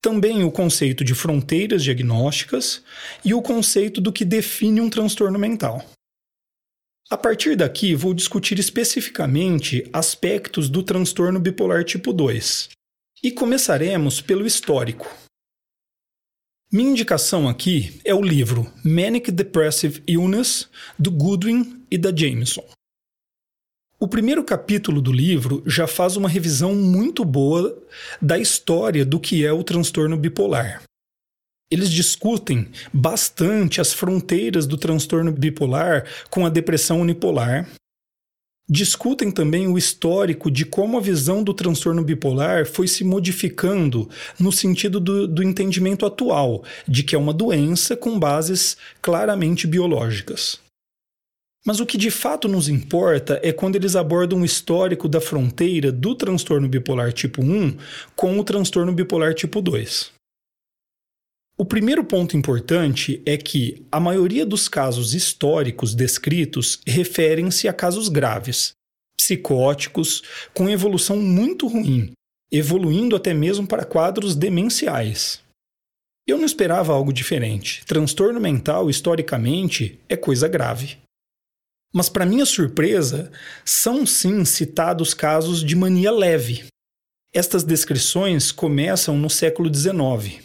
Também 0.00 0.42
o 0.42 0.50
conceito 0.50 1.04
de 1.04 1.14
fronteiras 1.14 1.84
diagnósticas 1.84 2.82
e 3.22 3.34
o 3.34 3.42
conceito 3.42 4.00
do 4.00 4.10
que 4.10 4.24
define 4.24 4.80
um 4.80 4.88
transtorno 4.88 5.38
mental. 5.38 5.84
A 7.10 7.16
partir 7.18 7.56
daqui, 7.56 7.94
vou 7.94 8.14
discutir 8.14 8.58
especificamente 8.58 9.86
aspectos 9.92 10.70
do 10.70 10.82
transtorno 10.82 11.38
bipolar 11.38 11.84
tipo 11.84 12.10
2. 12.10 12.70
E 13.22 13.30
começaremos 13.30 14.22
pelo 14.22 14.46
histórico, 14.46 15.06
minha 16.72 16.90
indicação 16.90 17.46
aqui 17.46 18.00
é 18.02 18.14
o 18.14 18.22
livro 18.22 18.66
Manic 18.82 19.30
Depressive 19.30 20.02
Illness, 20.06 20.70
do 20.98 21.10
Goodwin 21.10 21.84
e 21.90 21.98
da 21.98 22.10
Jameson. 22.16 22.64
O 24.00 24.08
primeiro 24.08 24.42
capítulo 24.42 25.02
do 25.02 25.12
livro 25.12 25.62
já 25.66 25.86
faz 25.86 26.16
uma 26.16 26.30
revisão 26.30 26.74
muito 26.74 27.26
boa 27.26 27.78
da 28.22 28.38
história 28.38 29.04
do 29.04 29.20
que 29.20 29.44
é 29.44 29.52
o 29.52 29.62
transtorno 29.62 30.16
bipolar. 30.16 30.82
Eles 31.70 31.90
discutem 31.90 32.68
bastante 32.90 33.78
as 33.78 33.92
fronteiras 33.92 34.66
do 34.66 34.78
transtorno 34.78 35.30
bipolar 35.30 36.06
com 36.30 36.46
a 36.46 36.48
depressão 36.48 37.02
unipolar, 37.02 37.68
Discutem 38.74 39.30
também 39.30 39.66
o 39.66 39.76
histórico 39.76 40.50
de 40.50 40.64
como 40.64 40.96
a 40.96 41.00
visão 41.00 41.44
do 41.44 41.52
transtorno 41.52 42.02
bipolar 42.02 42.64
foi 42.64 42.88
se 42.88 43.04
modificando 43.04 44.08
no 44.40 44.50
sentido 44.50 44.98
do, 44.98 45.28
do, 45.28 45.42
entendimento 45.42 46.06
atual, 46.06 46.64
de 46.88 47.02
que 47.02 47.14
é 47.14 47.18
uma 47.18 47.34
doença 47.34 47.94
com 47.94 48.18
bases 48.18 48.78
claramente 49.02 49.66
biológicas. 49.66 50.58
Mas 51.66 51.80
o 51.80 51.86
que 51.86 51.98
de 51.98 52.10
fato 52.10 52.48
nos 52.48 52.66
importa 52.66 53.38
é 53.42 53.52
quando 53.52 53.76
eles 53.76 53.94
abordam 53.94 54.40
o 54.40 54.44
histórico 54.44 55.06
da 55.06 55.20
fronteira 55.20 55.92
do 55.92 56.14
transtorno 56.14 56.66
bipolar 56.66 57.12
tipo 57.12 57.42
1 57.42 57.76
com 58.16 58.38
o 58.38 58.42
transtorno 58.42 58.90
bipolar 58.90 59.34
tipo 59.34 59.60
2. 59.60 60.21
O 61.62 61.64
primeiro 61.64 62.02
ponto 62.02 62.36
importante 62.36 63.22
é 63.24 63.36
que 63.36 63.86
a 63.92 64.00
maioria 64.00 64.44
dos 64.44 64.66
casos 64.66 65.14
históricos 65.14 65.94
descritos 65.94 66.80
referem-se 66.84 67.68
a 67.68 67.72
casos 67.72 68.08
graves, 68.08 68.72
psicóticos, 69.16 70.24
com 70.52 70.68
evolução 70.68 71.18
muito 71.18 71.68
ruim, 71.68 72.10
evoluindo 72.50 73.14
até 73.14 73.32
mesmo 73.32 73.64
para 73.64 73.84
quadros 73.84 74.34
demenciais. 74.34 75.40
Eu 76.26 76.36
não 76.36 76.44
esperava 76.44 76.92
algo 76.92 77.12
diferente. 77.12 77.84
Transtorno 77.86 78.40
mental, 78.40 78.90
historicamente, 78.90 80.00
é 80.08 80.16
coisa 80.16 80.48
grave. 80.48 80.98
Mas, 81.94 82.08
para 82.08 82.26
minha 82.26 82.44
surpresa, 82.44 83.30
são 83.64 84.04
sim 84.04 84.44
citados 84.44 85.14
casos 85.14 85.62
de 85.62 85.76
mania 85.76 86.10
leve. 86.10 86.64
Estas 87.32 87.62
descrições 87.62 88.50
começam 88.50 89.16
no 89.16 89.30
século 89.30 89.72
XIX, 89.72 90.42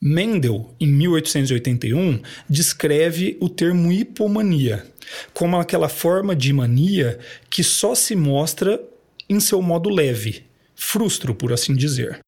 Mendel, 0.00 0.74
em 0.78 0.86
1881, 0.86 2.22
descreve 2.48 3.36
o 3.40 3.48
termo 3.48 3.90
hipomania 3.90 4.86
como 5.32 5.56
aquela 5.56 5.88
forma 5.88 6.36
de 6.36 6.52
mania 6.52 7.18
que 7.50 7.64
só 7.64 7.94
se 7.94 8.14
mostra 8.14 8.80
em 9.28 9.40
seu 9.40 9.60
modo 9.60 9.90
leve, 9.90 10.44
frustro, 10.74 11.34
por 11.34 11.52
assim 11.52 11.74
dizer. 11.74 12.20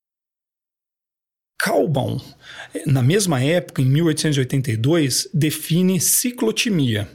Kalbaum, 1.61 2.19
na 2.87 3.03
mesma 3.03 3.43
época, 3.43 3.83
em 3.83 3.85
1882, 3.85 5.29
define 5.33 6.01
ciclotimia 6.01 7.09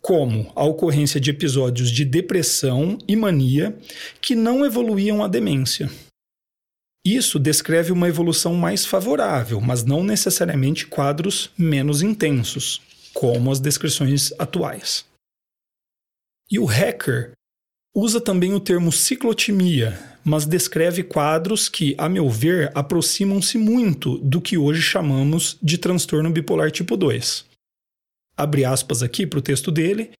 como 0.00 0.52
a 0.54 0.64
ocorrência 0.64 1.20
de 1.20 1.30
episódios 1.30 1.90
de 1.90 2.04
depressão 2.04 2.96
e 3.06 3.16
mania 3.16 3.76
que 4.20 4.34
não 4.34 4.64
evoluíam 4.64 5.22
à 5.22 5.28
demência. 5.28 5.90
Isso 7.04 7.38
descreve 7.38 7.92
uma 7.92 8.08
evolução 8.08 8.54
mais 8.54 8.84
favorável, 8.84 9.60
mas 9.60 9.84
não 9.84 10.02
necessariamente 10.02 10.86
quadros 10.86 11.50
menos 11.56 12.02
intensos, 12.02 12.80
como 13.14 13.50
as 13.50 13.60
descrições 13.60 14.32
atuais. 14.38 15.04
E 16.50 16.58
o 16.58 16.64
hacker 16.64 17.32
usa 17.94 18.20
também 18.20 18.54
o 18.54 18.60
termo 18.60 18.92
ciclotimia, 18.92 19.98
mas 20.24 20.44
descreve 20.44 21.02
quadros 21.02 21.68
que, 21.68 21.94
a 21.98 22.08
meu 22.08 22.28
ver, 22.28 22.70
aproximam-se 22.74 23.58
muito 23.58 24.18
do 24.18 24.40
que 24.40 24.56
hoje 24.56 24.82
chamamos 24.82 25.58
de 25.62 25.78
transtorno 25.78 26.30
bipolar 26.30 26.70
tipo 26.70 26.96
2. 26.96 27.44
Abre 28.36 28.64
aspas 28.64 29.02
aqui 29.02 29.26
para 29.26 29.40
o 29.40 29.42
texto 29.42 29.72
dele. 29.72 30.12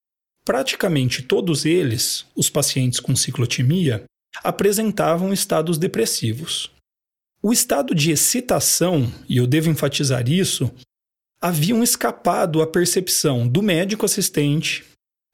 Praticamente 0.44 1.22
todos 1.22 1.64
eles, 1.64 2.26
os 2.34 2.50
pacientes 2.50 2.98
com 2.98 3.14
ciclotimia, 3.14 4.04
apresentavam 4.42 5.32
estados 5.32 5.78
depressivos. 5.78 6.70
O 7.40 7.52
estado 7.52 7.94
de 7.94 8.10
excitação, 8.10 9.12
e 9.28 9.36
eu 9.36 9.46
devo 9.46 9.70
enfatizar 9.70 10.28
isso, 10.28 10.70
haviam 11.40 11.82
escapado 11.84 12.60
à 12.60 12.66
percepção 12.66 13.46
do 13.46 13.62
médico 13.62 14.04
assistente, 14.04 14.84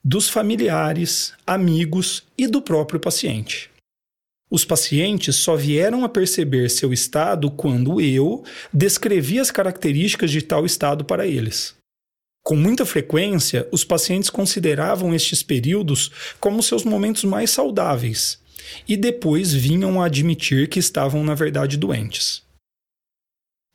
dos 0.05 0.29
familiares, 0.29 1.33
amigos 1.47 2.25
e 2.37 2.47
do 2.47 2.61
próprio 2.61 3.01
paciente. 3.01 3.71
Os 4.51 4.65
pacientes 4.65 5.37
só 5.37 5.57
vieram 5.57 6.05
a 6.05 6.09
perceber 6.09 6.69
seu 6.69 6.93
estado 6.93 7.51
quando 7.51 7.99
eu 8.01 8.45
descrevi 8.71 9.41
as 9.41 9.51
características 9.51 10.31
de 10.31 10.43
tal 10.43 10.67
estado 10.67 11.07
para 11.07 11.27
eles. 11.27 11.75
Com 12.45 12.55
muita 12.55 12.85
frequência, 12.85 13.67
os 13.73 13.83
pacientes 13.83 14.29
consideravam 14.29 15.15
estes 15.15 15.43
períodos 15.43 16.11
como 16.39 16.63
seus 16.63 16.85
momentos 16.85 17.25
mais 17.25 17.49
saudáveis 17.49 18.44
e 18.89 18.97
depois 18.97 19.53
vinham 19.53 20.01
a 20.01 20.07
admitir 20.07 20.69
que 20.69 20.79
estavam, 20.79 21.23
na 21.25 21.35
verdade, 21.35 21.77
doentes. 21.77 22.43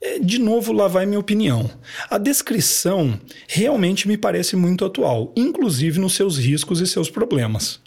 É, 0.02 0.18
de 0.18 0.40
novo, 0.40 0.72
lá 0.72 0.88
vai 0.88 1.06
minha 1.06 1.20
opinião. 1.20 1.70
A 2.10 2.18
descrição 2.18 3.20
realmente 3.48 4.08
me 4.08 4.18
parece 4.18 4.56
muito 4.56 4.86
atual, 4.86 5.34
inclusive 5.36 6.00
nos 6.00 6.14
seus 6.14 6.38
riscos 6.38 6.80
e 6.80 6.88
seus 6.88 7.10
problemas. 7.10 7.82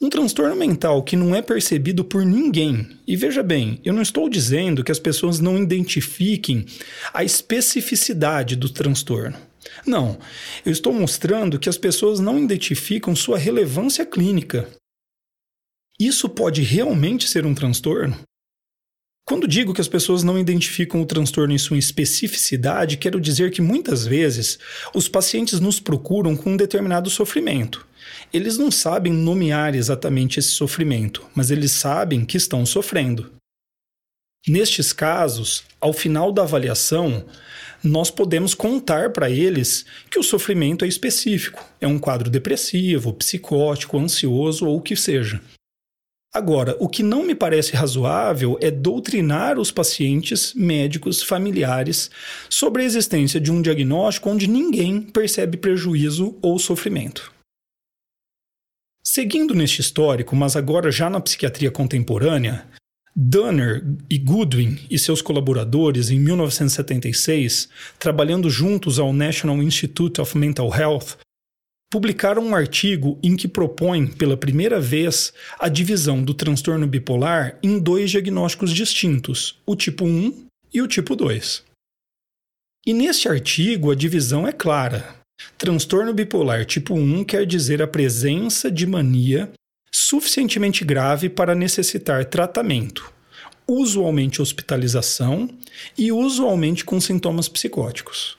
Um 0.00 0.10
transtorno 0.10 0.54
mental 0.54 1.02
que 1.02 1.16
não 1.16 1.34
é 1.34 1.40
percebido 1.40 2.04
por 2.04 2.24
ninguém. 2.24 2.86
E 3.06 3.16
veja 3.16 3.42
bem, 3.42 3.80
eu 3.84 3.94
não 3.94 4.02
estou 4.02 4.28
dizendo 4.28 4.84
que 4.84 4.92
as 4.92 4.98
pessoas 4.98 5.40
não 5.40 5.58
identifiquem 5.58 6.66
a 7.14 7.24
especificidade 7.24 8.56
do 8.56 8.68
transtorno. 8.68 9.36
Não, 9.86 10.18
eu 10.64 10.72
estou 10.72 10.92
mostrando 10.92 11.58
que 11.58 11.68
as 11.68 11.78
pessoas 11.78 12.20
não 12.20 12.38
identificam 12.38 13.16
sua 13.16 13.38
relevância 13.38 14.04
clínica. 14.04 14.68
Isso 15.98 16.28
pode 16.28 16.62
realmente 16.62 17.28
ser 17.28 17.46
um 17.46 17.54
transtorno? 17.54 18.18
Quando 19.28 19.48
digo 19.48 19.74
que 19.74 19.80
as 19.80 19.88
pessoas 19.88 20.22
não 20.22 20.38
identificam 20.38 21.00
o 21.02 21.06
transtorno 21.06 21.52
em 21.52 21.58
sua 21.58 21.78
especificidade, 21.78 22.96
quero 22.96 23.20
dizer 23.20 23.50
que 23.50 23.60
muitas 23.60 24.06
vezes 24.06 24.58
os 24.94 25.08
pacientes 25.08 25.58
nos 25.58 25.80
procuram 25.80 26.36
com 26.36 26.52
um 26.52 26.56
determinado 26.56 27.10
sofrimento. 27.10 27.84
Eles 28.32 28.56
não 28.56 28.70
sabem 28.70 29.12
nomear 29.12 29.74
exatamente 29.74 30.38
esse 30.38 30.50
sofrimento, 30.50 31.26
mas 31.34 31.50
eles 31.50 31.72
sabem 31.72 32.24
que 32.24 32.36
estão 32.36 32.64
sofrendo. 32.64 33.32
Nestes 34.46 34.92
casos, 34.92 35.64
ao 35.80 35.92
final 35.92 36.30
da 36.30 36.42
avaliação, 36.42 37.26
nós 37.82 38.12
podemos 38.12 38.54
contar 38.54 39.10
para 39.10 39.28
eles 39.28 39.84
que 40.08 40.20
o 40.20 40.22
sofrimento 40.22 40.84
é 40.84 40.88
específico, 40.88 41.64
é 41.80 41.86
um 41.86 41.98
quadro 41.98 42.30
depressivo, 42.30 43.12
psicótico, 43.12 43.98
ansioso 43.98 44.66
ou 44.66 44.76
o 44.76 44.80
que 44.80 44.94
seja. 44.94 45.40
Agora, 46.36 46.76
o 46.78 46.86
que 46.86 47.02
não 47.02 47.24
me 47.24 47.34
parece 47.34 47.74
razoável 47.74 48.58
é 48.60 48.70
doutrinar 48.70 49.58
os 49.58 49.70
pacientes, 49.70 50.52
médicos, 50.52 51.22
familiares 51.22 52.10
sobre 52.50 52.82
a 52.82 52.84
existência 52.84 53.40
de 53.40 53.50
um 53.50 53.62
diagnóstico 53.62 54.28
onde 54.28 54.46
ninguém 54.46 55.00
percebe 55.00 55.56
prejuízo 55.56 56.36
ou 56.42 56.58
sofrimento. 56.58 57.32
Seguindo 59.02 59.54
neste 59.54 59.80
histórico, 59.80 60.36
mas 60.36 60.56
agora 60.56 60.90
já 60.90 61.08
na 61.08 61.20
psiquiatria 61.20 61.70
contemporânea, 61.70 62.66
Dunner 63.16 63.82
e 64.10 64.18
Goodwin 64.18 64.78
e 64.90 64.98
seus 64.98 65.22
colaboradores, 65.22 66.10
em 66.10 66.20
1976, 66.20 67.70
trabalhando 67.98 68.50
juntos 68.50 68.98
ao 68.98 69.10
National 69.10 69.62
Institute 69.62 70.20
of 70.20 70.36
Mental 70.36 70.70
Health, 70.70 71.16
publicaram 71.90 72.42
um 72.42 72.54
artigo 72.54 73.18
em 73.22 73.36
que 73.36 73.48
propõem, 73.48 74.06
pela 74.06 74.36
primeira 74.36 74.80
vez, 74.80 75.32
a 75.58 75.68
divisão 75.68 76.22
do 76.22 76.34
transtorno 76.34 76.86
bipolar 76.86 77.58
em 77.62 77.78
dois 77.78 78.10
diagnósticos 78.10 78.72
distintos, 78.72 79.60
o 79.64 79.76
tipo 79.76 80.04
1 80.04 80.46
e 80.72 80.82
o 80.82 80.88
tipo 80.88 81.14
2. 81.14 81.64
E 82.86 82.92
neste 82.92 83.28
artigo 83.28 83.90
a 83.90 83.94
divisão 83.94 84.46
é 84.46 84.52
clara. 84.52 85.16
Transtorno 85.58 86.14
bipolar 86.14 86.64
tipo 86.64 86.94
1 86.94 87.24
quer 87.24 87.44
dizer 87.46 87.82
a 87.82 87.86
presença 87.86 88.70
de 88.70 88.86
mania 88.86 89.50
suficientemente 89.92 90.84
grave 90.84 91.28
para 91.28 91.54
necessitar 91.54 92.24
tratamento, 92.26 93.12
usualmente 93.66 94.40
hospitalização 94.40 95.48
e 95.96 96.12
usualmente 96.12 96.84
com 96.84 97.00
sintomas 97.00 97.48
psicóticos. 97.48 98.38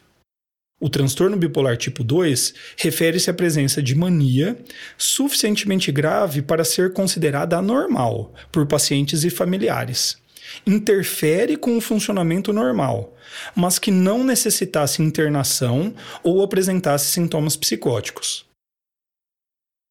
O 0.79 0.89
transtorno 0.89 1.35
bipolar 1.35 1.75
tipo 1.75 2.03
2 2.03 2.53
refere-se 2.77 3.31
à 3.31 3.33
presença 3.33 3.81
de 3.81 3.95
mania 3.95 4.55
suficientemente 4.95 5.91
grave 5.91 6.43
para 6.43 6.63
ser 6.63 6.93
considerada 6.93 7.57
anormal 7.57 8.33
por 8.51 8.65
pacientes 8.67 9.23
e 9.23 9.31
familiares. 9.31 10.17
Interfere 10.65 11.57
com 11.57 11.75
o 11.75 11.81
funcionamento 11.81 12.53
normal, 12.53 13.17
mas 13.55 13.79
que 13.79 13.89
não 13.89 14.23
necessitasse 14.23 15.01
internação 15.01 15.93
ou 16.23 16.43
apresentasse 16.43 17.07
sintomas 17.07 17.57
psicóticos. 17.57 18.45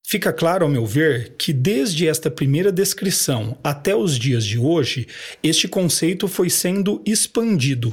Fica 0.07 0.33
claro, 0.33 0.65
ao 0.65 0.71
meu 0.71 0.87
ver, 0.87 1.35
que 1.37 1.53
desde 1.53 2.07
esta 2.07 2.31
primeira 2.31 2.71
descrição 2.71 3.59
até 3.63 3.95
os 3.95 4.17
dias 4.17 4.45
de 4.45 4.57
hoje, 4.57 5.09
este 5.43 5.67
conceito 5.67 6.29
foi 6.29 6.49
sendo 6.49 7.03
expandido 7.05 7.93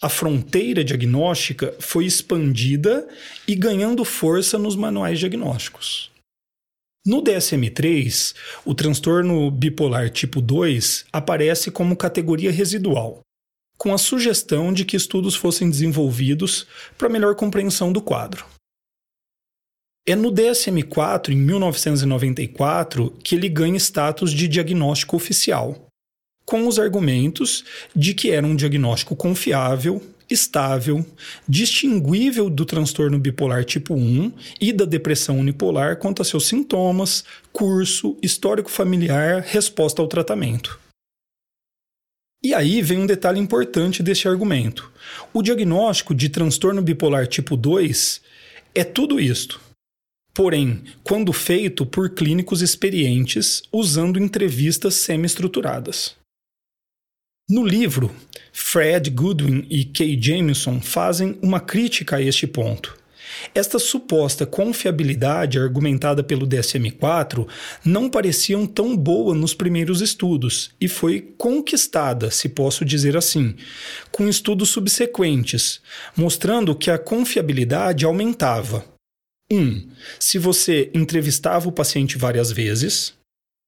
a 0.00 0.08
fronteira 0.08 0.82
diagnóstica 0.82 1.74
foi 1.78 2.06
expandida 2.06 3.06
e 3.46 3.54
ganhando 3.54 4.04
força 4.04 4.58
nos 4.58 4.74
manuais 4.74 5.18
diagnósticos. 5.18 6.10
No 7.06 7.22
DSM-3, 7.22 8.34
o 8.64 8.74
transtorno 8.74 9.50
bipolar 9.50 10.10
tipo 10.10 10.40
2 10.40 11.06
aparece 11.12 11.70
como 11.70 11.96
categoria 11.96 12.50
residual, 12.50 13.20
com 13.76 13.92
a 13.92 13.98
sugestão 13.98 14.72
de 14.72 14.84
que 14.84 14.96
estudos 14.96 15.34
fossem 15.34 15.68
desenvolvidos 15.68 16.66
para 16.96 17.08
melhor 17.08 17.34
compreensão 17.34 17.92
do 17.92 18.00
quadro. 18.00 18.46
É 20.06 20.14
no 20.14 20.32
DSM-4, 20.32 21.30
em 21.30 21.36
1994, 21.36 23.10
que 23.22 23.34
ele 23.34 23.48
ganha 23.48 23.76
status 23.76 24.32
de 24.32 24.48
diagnóstico 24.48 25.14
oficial, 25.14 25.89
com 26.50 26.66
os 26.66 26.80
argumentos 26.80 27.64
de 27.94 28.12
que 28.12 28.32
era 28.32 28.44
um 28.44 28.56
diagnóstico 28.56 29.14
confiável, 29.14 30.02
estável, 30.28 31.06
distinguível 31.48 32.50
do 32.50 32.64
transtorno 32.64 33.20
bipolar 33.20 33.64
tipo 33.64 33.94
1 33.94 34.32
e 34.60 34.72
da 34.72 34.84
depressão 34.84 35.38
unipolar 35.38 35.98
quanto 35.98 36.22
a 36.22 36.24
seus 36.24 36.48
sintomas, 36.48 37.24
curso, 37.52 38.16
histórico 38.20 38.68
familiar, 38.68 39.42
resposta 39.42 40.02
ao 40.02 40.08
tratamento. 40.08 40.76
E 42.42 42.52
aí 42.52 42.82
vem 42.82 42.98
um 42.98 43.06
detalhe 43.06 43.38
importante 43.38 44.02
deste 44.02 44.26
argumento. 44.26 44.90
O 45.32 45.42
diagnóstico 45.42 46.12
de 46.12 46.28
transtorno 46.28 46.82
bipolar 46.82 47.28
tipo 47.28 47.56
2 47.56 48.20
é 48.74 48.82
tudo 48.82 49.20
isto. 49.20 49.60
Porém, 50.34 50.82
quando 51.04 51.32
feito 51.32 51.86
por 51.86 52.10
clínicos 52.10 52.60
experientes 52.60 53.62
usando 53.72 54.18
entrevistas 54.18 54.94
semi-estruturadas. 54.94 56.18
No 57.50 57.64
livro, 57.64 58.14
Fred 58.52 59.10
Goodwin 59.10 59.66
e 59.68 59.84
Kay 59.84 60.16
Jameson 60.22 60.80
fazem 60.80 61.36
uma 61.42 61.58
crítica 61.58 62.14
a 62.14 62.22
este 62.22 62.46
ponto. 62.46 62.96
esta 63.52 63.76
suposta 63.76 64.46
confiabilidade 64.46 65.58
argumentada 65.58 66.22
pelo 66.22 66.46
DSM-4 66.46 67.48
não 67.84 68.08
pareciam 68.08 68.66
tão 68.66 68.96
boa 68.96 69.34
nos 69.34 69.52
primeiros 69.52 70.00
estudos 70.00 70.70
e 70.80 70.86
foi 70.86 71.34
conquistada, 71.36 72.30
se 72.30 72.48
posso 72.50 72.84
dizer 72.84 73.16
assim, 73.16 73.56
com 74.12 74.28
estudos 74.28 74.68
subsequentes, 74.68 75.80
mostrando 76.16 76.72
que 76.76 76.88
a 76.88 76.98
confiabilidade 76.98 78.04
aumentava. 78.04 78.84
1. 79.50 79.58
Um, 79.58 79.88
se 80.20 80.38
você 80.38 80.88
entrevistava 80.94 81.68
o 81.68 81.72
paciente 81.72 82.16
várias 82.16 82.52
vezes. 82.52 83.18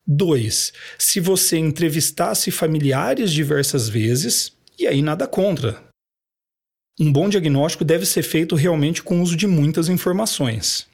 2. 0.07 0.73
Se 0.99 1.21
você 1.21 1.59
entrevistasse 1.59 2.51
familiares 2.51 3.31
diversas 3.31 3.89
vezes. 3.89 4.53
E 4.79 4.87
aí 4.87 5.03
nada 5.03 5.27
contra, 5.29 5.83
um 7.01 7.11
bom 7.11 7.29
diagnóstico 7.29 7.85
deve 7.85 8.05
ser 8.05 8.23
feito 8.23 8.55
realmente 8.55 9.03
com 9.03 9.19
o 9.19 9.23
uso 9.23 9.35
de 9.35 9.47
muitas 9.47 9.89
informações. 9.89 10.87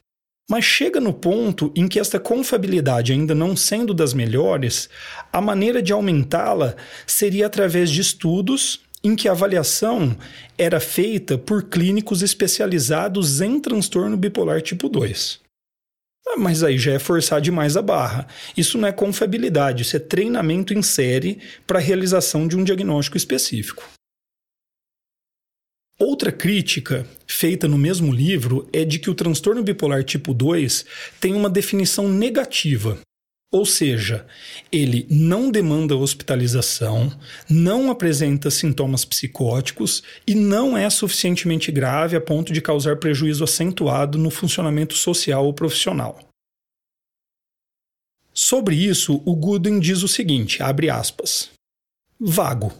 Mas 0.49 0.65
chega 0.65 1.01
no 1.01 1.13
ponto 1.13 1.73
em 1.77 1.89
que 1.89 1.99
esta 1.99 2.19
confiabilidade 2.21 3.13
ainda 3.13 3.35
não 3.35 3.57
sendo 3.57 3.93
das 3.93 4.15
melhores, 4.15 4.89
a 5.33 5.41
maneira 5.41 5.83
de 5.83 5.93
aumentá-la 5.93 6.77
seria 7.07 7.47
através 7.47 7.91
de 7.91 8.01
estudos 8.01 8.81
em 9.03 9.15
que 9.15 9.29
a 9.29 9.33
avaliação 9.33 10.17
era 10.57 10.81
feita 10.81 11.37
por 11.37 11.65
clínicos 11.65 12.23
especializados 12.23 13.41
em 13.41 13.61
transtorno 13.61 14.17
bipolar 14.17 14.63
tipo 14.63 14.89
2. 14.89 15.41
Ah, 16.31 16.37
mas 16.37 16.63
aí 16.63 16.79
já 16.79 16.93
é 16.93 16.99
forçar 16.99 17.41
demais 17.41 17.77
a 17.77 17.83
barra. 17.83 18.27
Isso 18.57 18.77
não 18.77 18.87
é 18.87 18.93
confiabilidade, 18.93 19.83
isso 19.83 19.97
é 19.97 19.99
treinamento 19.99 20.75
em 20.75 20.83
série 20.83 21.41
para 21.67 21.79
a 21.79 21.83
realização 21.83 22.47
de 22.47 22.57
um 22.57 22.63
diagnóstico 22.63 23.17
específico. 23.17 23.89
Outra 25.99 26.31
crítica 26.31 27.05
feita 27.27 27.67
no 27.67 27.77
mesmo 27.77 28.13
livro 28.13 28.69
é 28.73 28.85
de 28.85 29.01
que 29.01 29.11
o 29.11 29.15
transtorno 29.15 29.65
bipolar 29.65 30.05
tipo 30.05 30.33
2 30.33 30.85
tem 31.21 31.35
uma 31.35 31.51
definição 31.51 32.09
negativa. 32.09 32.99
Ou 33.51 33.65
seja, 33.65 34.27
ele 34.71 35.07
não 35.11 35.51
demanda 35.51 35.97
hospitalização, 35.97 37.11
não 37.49 37.91
apresenta 37.91 38.51
sintomas 38.51 39.07
psicóticos 39.07 40.03
e 40.27 40.35
não 40.35 40.77
é 40.77 40.89
suficientemente 40.91 41.73
grave 41.73 42.15
a 42.15 42.21
ponto 42.21 42.53
de 42.53 42.61
causar 42.61 42.99
prejuízo 42.99 43.43
acentuado 43.43 44.19
no 44.19 44.31
funcionamento 44.31 44.95
social 44.95 45.47
ou 45.47 45.55
profissional. 45.55 46.29
Sobre 48.35 48.77
isso, 48.77 49.23
o 49.25 49.35
Gooden 49.35 49.81
diz 49.81 50.03
o 50.03 50.09
seguinte, 50.09 50.63
abre 50.63 50.91
aspas, 50.91 51.51
vago, 52.21 52.71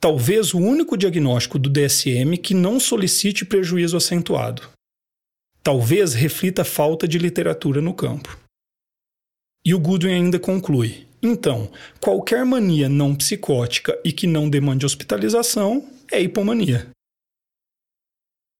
talvez 0.00 0.52
o 0.52 0.58
único 0.58 0.96
diagnóstico 0.96 1.60
do 1.60 1.70
DSM 1.70 2.36
que 2.42 2.54
não 2.54 2.80
solicite 2.80 3.44
prejuízo 3.44 3.96
acentuado. 3.96 4.68
Talvez 5.62 6.12
reflita 6.12 6.64
falta 6.64 7.06
de 7.06 7.18
literatura 7.18 7.80
no 7.80 7.94
campo. 7.94 8.49
E 9.70 9.74
o 9.74 9.78
Goodwin 9.78 10.14
ainda 10.14 10.36
conclui: 10.36 11.06
então, 11.22 11.70
qualquer 12.00 12.44
mania 12.44 12.88
não 12.88 13.14
psicótica 13.14 13.96
e 14.04 14.10
que 14.10 14.26
não 14.26 14.50
demande 14.50 14.84
hospitalização 14.84 15.88
é 16.10 16.20
hipomania. 16.20 16.88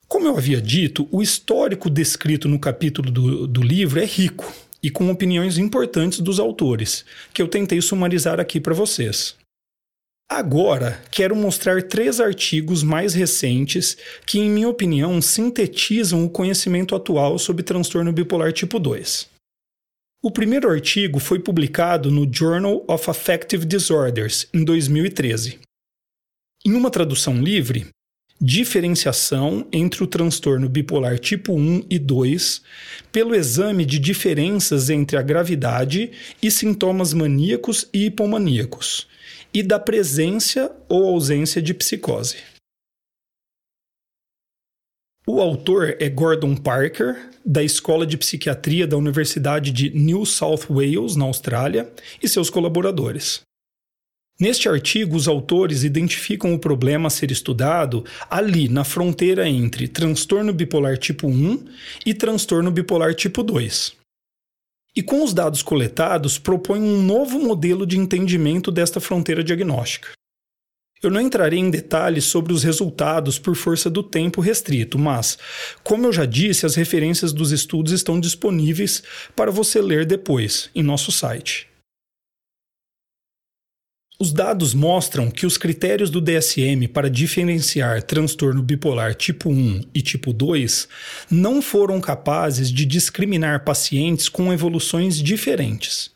Como 0.07 0.29
eu 0.29 0.37
havia 0.37 0.61
dito, 0.61 1.09
o 1.11 1.20
histórico 1.20 1.90
descrito 1.90 2.49
no 2.49 2.61
capítulo 2.61 3.11
do, 3.11 3.49
do 3.49 3.61
livro 3.61 3.99
é 3.99 4.05
rico 4.05 4.55
e 4.81 4.88
com 4.88 5.11
opiniões 5.11 5.59
importantes 5.59 6.20
dos 6.20 6.38
autores, 6.38 7.05
que 7.35 7.42
eu 7.42 7.49
tentei 7.49 7.83
sumarizar 7.83 8.38
aqui 8.38 8.61
para 8.61 8.73
vocês. 8.73 9.35
Agora, 10.31 11.03
quero 11.11 11.35
mostrar 11.35 11.83
três 11.83 12.20
artigos 12.20 12.85
mais 12.85 13.14
recentes 13.14 13.96
que, 14.25 14.38
em 14.38 14.49
minha 14.49 14.68
opinião, 14.68 15.20
sintetizam 15.20 16.25
o 16.25 16.31
conhecimento 16.31 16.94
atual 16.94 17.37
sobre 17.37 17.64
transtorno 17.64 18.12
bipolar 18.12 18.53
tipo 18.53 18.79
2. 18.79 19.30
O 20.22 20.30
primeiro 20.30 20.68
artigo 20.68 21.18
foi 21.18 21.38
publicado 21.38 22.11
no 22.11 22.30
Journal 22.30 22.85
of 22.87 23.09
Affective 23.09 23.64
Disorders, 23.64 24.46
em 24.52 24.62
2013. 24.62 25.59
Em 26.62 26.74
uma 26.74 26.90
tradução 26.90 27.42
livre, 27.42 27.87
diferenciação 28.38 29.66
entre 29.72 30.04
o 30.04 30.06
transtorno 30.06 30.68
bipolar 30.68 31.18
tipo 31.18 31.54
1 31.54 31.87
e 31.88 31.98
2 31.98 32.61
pelo 33.11 33.35
exame 33.35 33.87
de 33.87 33.98
diferenças 33.98 34.90
entre 34.90 35.16
a 35.16 35.22
gravidade 35.22 36.12
e 36.42 36.50
sintomas 36.50 37.14
maníacos 37.14 37.88
e 37.90 38.04
hipomaníacos 38.04 39.06
e 39.54 39.62
da 39.62 39.78
presença 39.78 40.70
ou 40.87 41.09
ausência 41.09 41.62
de 41.62 41.72
psicose. 41.72 42.37
O 45.33 45.40
autor 45.40 45.97
é 46.01 46.09
Gordon 46.09 46.57
Parker, 46.57 47.16
da 47.47 47.62
Escola 47.62 48.05
de 48.05 48.19
Psiquiatria 48.19 48.85
da 48.85 48.97
Universidade 48.97 49.71
de 49.71 49.88
New 49.90 50.27
South 50.27 50.62
Wales, 50.69 51.14
na 51.14 51.25
Austrália, 51.25 51.88
e 52.21 52.29
seus 52.29 52.51
colaboradores. 52.51 53.40
Neste 54.40 54.69
artigo, 54.69 55.14
os 55.14 55.29
autores 55.29 55.85
identificam 55.85 56.53
o 56.53 56.59
problema 56.59 57.07
a 57.07 57.11
ser 57.11 57.31
estudado 57.31 58.05
ali 58.29 58.69
na 58.69 58.83
fronteira 58.83 59.49
entre 59.49 59.87
transtorno 59.87 60.53
bipolar 60.53 60.99
tipo 60.99 61.29
1 61.29 61.64
e 62.05 62.12
transtorno 62.12 62.73
bipolar 62.73 63.14
tipo 63.14 63.45
2. 63.45 63.95
E 64.97 65.01
com 65.01 65.23
os 65.23 65.33
dados 65.33 65.62
coletados, 65.62 66.38
propõe 66.38 66.81
um 66.81 67.01
novo 67.01 67.38
modelo 67.38 67.87
de 67.87 67.97
entendimento 67.97 68.73
desta 68.73 68.99
fronteira 68.99 69.45
diagnóstica. 69.45 70.11
Eu 71.02 71.10
não 71.10 71.20
entrarei 71.20 71.58
em 71.58 71.70
detalhes 71.70 72.24
sobre 72.24 72.52
os 72.52 72.62
resultados 72.62 73.38
por 73.38 73.56
força 73.56 73.88
do 73.88 74.02
tempo 74.02 74.40
restrito, 74.40 74.98
mas, 74.98 75.38
como 75.82 76.06
eu 76.06 76.12
já 76.12 76.26
disse, 76.26 76.66
as 76.66 76.74
referências 76.74 77.32
dos 77.32 77.52
estudos 77.52 77.92
estão 77.92 78.20
disponíveis 78.20 79.02
para 79.34 79.50
você 79.50 79.80
ler 79.80 80.04
depois 80.04 80.68
em 80.74 80.82
nosso 80.82 81.10
site. 81.10 81.70
Os 84.18 84.34
dados 84.34 84.74
mostram 84.74 85.30
que 85.30 85.46
os 85.46 85.56
critérios 85.56 86.10
do 86.10 86.20
DSM 86.20 86.86
para 86.92 87.08
diferenciar 87.08 88.02
transtorno 88.02 88.62
bipolar 88.62 89.14
tipo 89.14 89.48
1 89.48 89.80
e 89.94 90.02
tipo 90.02 90.34
2 90.34 90.86
não 91.30 91.62
foram 91.62 91.98
capazes 91.98 92.70
de 92.70 92.84
discriminar 92.84 93.64
pacientes 93.64 94.28
com 94.28 94.52
evoluções 94.52 95.16
diferentes. 95.16 96.10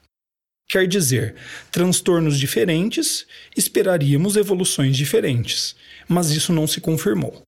Quer 0.69 0.87
dizer, 0.87 1.35
transtornos 1.71 2.39
diferentes, 2.39 3.27
esperaríamos 3.57 4.37
evoluções 4.37 4.97
diferentes, 4.97 5.77
mas 6.09 6.31
isso 6.31 6.53
não 6.53 6.67
se 6.67 6.81
confirmou. 6.81 7.43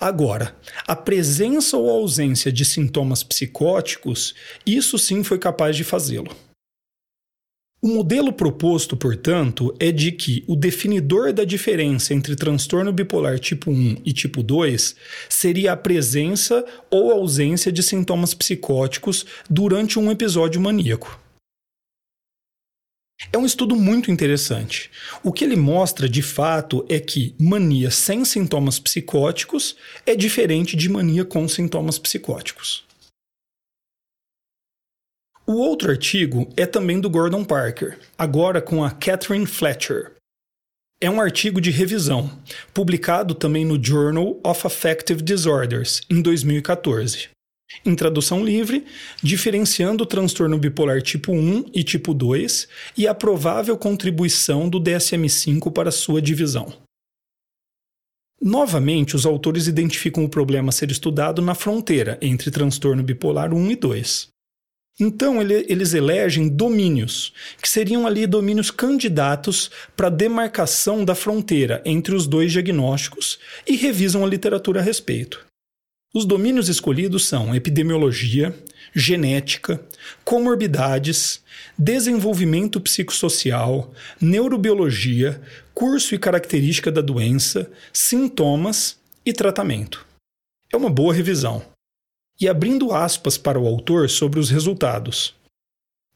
Agora, 0.00 0.56
a 0.86 0.96
presença 0.96 1.76
ou 1.76 1.88
ausência 1.90 2.50
de 2.50 2.64
sintomas 2.64 3.22
psicóticos, 3.22 4.34
isso 4.64 4.98
sim 4.98 5.22
foi 5.22 5.38
capaz 5.38 5.76
de 5.76 5.84
fazê-lo. 5.84 6.34
O 7.80 7.88
modelo 7.88 8.32
proposto, 8.32 8.96
portanto, 8.96 9.72
é 9.78 9.92
de 9.92 10.10
que 10.10 10.42
o 10.48 10.56
definidor 10.56 11.32
da 11.32 11.44
diferença 11.44 12.14
entre 12.14 12.34
transtorno 12.34 12.92
bipolar 12.92 13.38
tipo 13.38 13.70
1 13.70 13.98
e 14.04 14.12
tipo 14.12 14.42
2 14.42 14.96
seria 15.28 15.72
a 15.72 15.76
presença 15.76 16.64
ou 16.90 17.12
ausência 17.12 17.70
de 17.70 17.82
sintomas 17.82 18.34
psicóticos 18.34 19.24
durante 19.48 19.98
um 19.98 20.10
episódio 20.10 20.60
maníaco. 20.60 21.25
É 23.32 23.38
um 23.38 23.46
estudo 23.46 23.74
muito 23.74 24.10
interessante. 24.10 24.90
O 25.22 25.32
que 25.32 25.44
ele 25.44 25.56
mostra 25.56 26.08
de 26.08 26.22
fato 26.22 26.84
é 26.88 27.00
que 27.00 27.34
mania 27.40 27.90
sem 27.90 28.24
sintomas 28.24 28.78
psicóticos 28.78 29.76
é 30.04 30.14
diferente 30.14 30.76
de 30.76 30.88
mania 30.88 31.24
com 31.24 31.48
sintomas 31.48 31.98
psicóticos. 31.98 32.84
O 35.46 35.54
outro 35.54 35.90
artigo 35.90 36.52
é 36.56 36.66
também 36.66 37.00
do 37.00 37.08
Gordon 37.08 37.44
Parker, 37.44 37.98
agora 38.18 38.60
com 38.60 38.84
a 38.84 38.90
Catherine 38.90 39.46
Fletcher. 39.46 40.16
É 41.00 41.08
um 41.08 41.20
artigo 41.20 41.60
de 41.60 41.70
revisão, 41.70 42.30
publicado 42.74 43.34
também 43.34 43.64
no 43.64 43.82
Journal 43.82 44.40
of 44.42 44.66
Affective 44.66 45.22
Disorders, 45.22 46.02
em 46.10 46.20
2014. 46.20 47.35
Em 47.84 47.94
tradução 47.94 48.44
livre, 48.44 48.84
diferenciando 49.22 50.04
o 50.04 50.06
transtorno 50.06 50.58
bipolar 50.58 51.02
tipo 51.02 51.32
1 51.32 51.70
e 51.74 51.82
tipo 51.82 52.14
2 52.14 52.68
e 52.96 53.06
a 53.06 53.14
provável 53.14 53.76
contribuição 53.76 54.68
do 54.68 54.80
DSM-5 54.80 55.72
para 55.72 55.90
sua 55.90 56.22
divisão. 56.22 56.72
Novamente, 58.40 59.16
os 59.16 59.24
autores 59.24 59.66
identificam 59.66 60.24
o 60.24 60.28
problema 60.28 60.68
a 60.68 60.72
ser 60.72 60.90
estudado 60.90 61.40
na 61.40 61.54
fronteira 61.54 62.18
entre 62.20 62.50
transtorno 62.50 63.02
bipolar 63.02 63.52
1 63.52 63.70
e 63.70 63.76
2. 63.76 64.28
Então, 64.98 65.40
ele, 65.40 65.66
eles 65.68 65.92
elegem 65.92 66.48
domínios, 66.48 67.32
que 67.60 67.68
seriam 67.68 68.06
ali 68.06 68.26
domínios 68.26 68.70
candidatos 68.70 69.70
para 69.94 70.08
demarcação 70.08 71.04
da 71.04 71.14
fronteira 71.14 71.82
entre 71.84 72.14
os 72.14 72.26
dois 72.26 72.50
diagnósticos 72.52 73.38
e 73.66 73.76
revisam 73.76 74.24
a 74.24 74.28
literatura 74.28 74.80
a 74.80 74.82
respeito. 74.82 75.45
Os 76.16 76.24
domínios 76.24 76.70
escolhidos 76.70 77.26
são 77.26 77.54
epidemiologia, 77.54 78.58
genética, 78.94 79.78
comorbidades, 80.24 81.42
desenvolvimento 81.76 82.80
psicossocial, 82.80 83.92
neurobiologia, 84.18 85.38
curso 85.74 86.14
e 86.14 86.18
característica 86.18 86.90
da 86.90 87.02
doença, 87.02 87.70
sintomas 87.92 88.98
e 89.26 89.32
tratamento. 89.34 90.06
É 90.72 90.76
uma 90.78 90.88
boa 90.88 91.12
revisão. 91.12 91.62
E 92.40 92.48
abrindo 92.48 92.94
aspas 92.94 93.36
para 93.36 93.60
o 93.60 93.66
autor 93.66 94.08
sobre 94.08 94.40
os 94.40 94.48
resultados. 94.48 95.35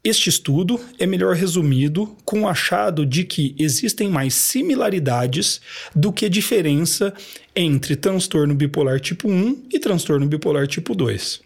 Este 0.03 0.29
estudo 0.29 0.79
é 0.97 1.05
melhor 1.05 1.35
resumido 1.35 2.15
com 2.25 2.41
o 2.41 2.47
achado 2.47 3.05
de 3.05 3.23
que 3.23 3.55
existem 3.59 4.09
mais 4.09 4.33
similaridades 4.33 5.61
do 5.95 6.11
que 6.11 6.27
diferença 6.27 7.13
entre 7.55 7.95
transtorno 7.95 8.55
bipolar 8.55 8.99
tipo 8.99 9.29
1 9.29 9.65
e 9.71 9.77
transtorno 9.77 10.25
bipolar 10.25 10.65
tipo 10.65 10.95
2. 10.95 11.41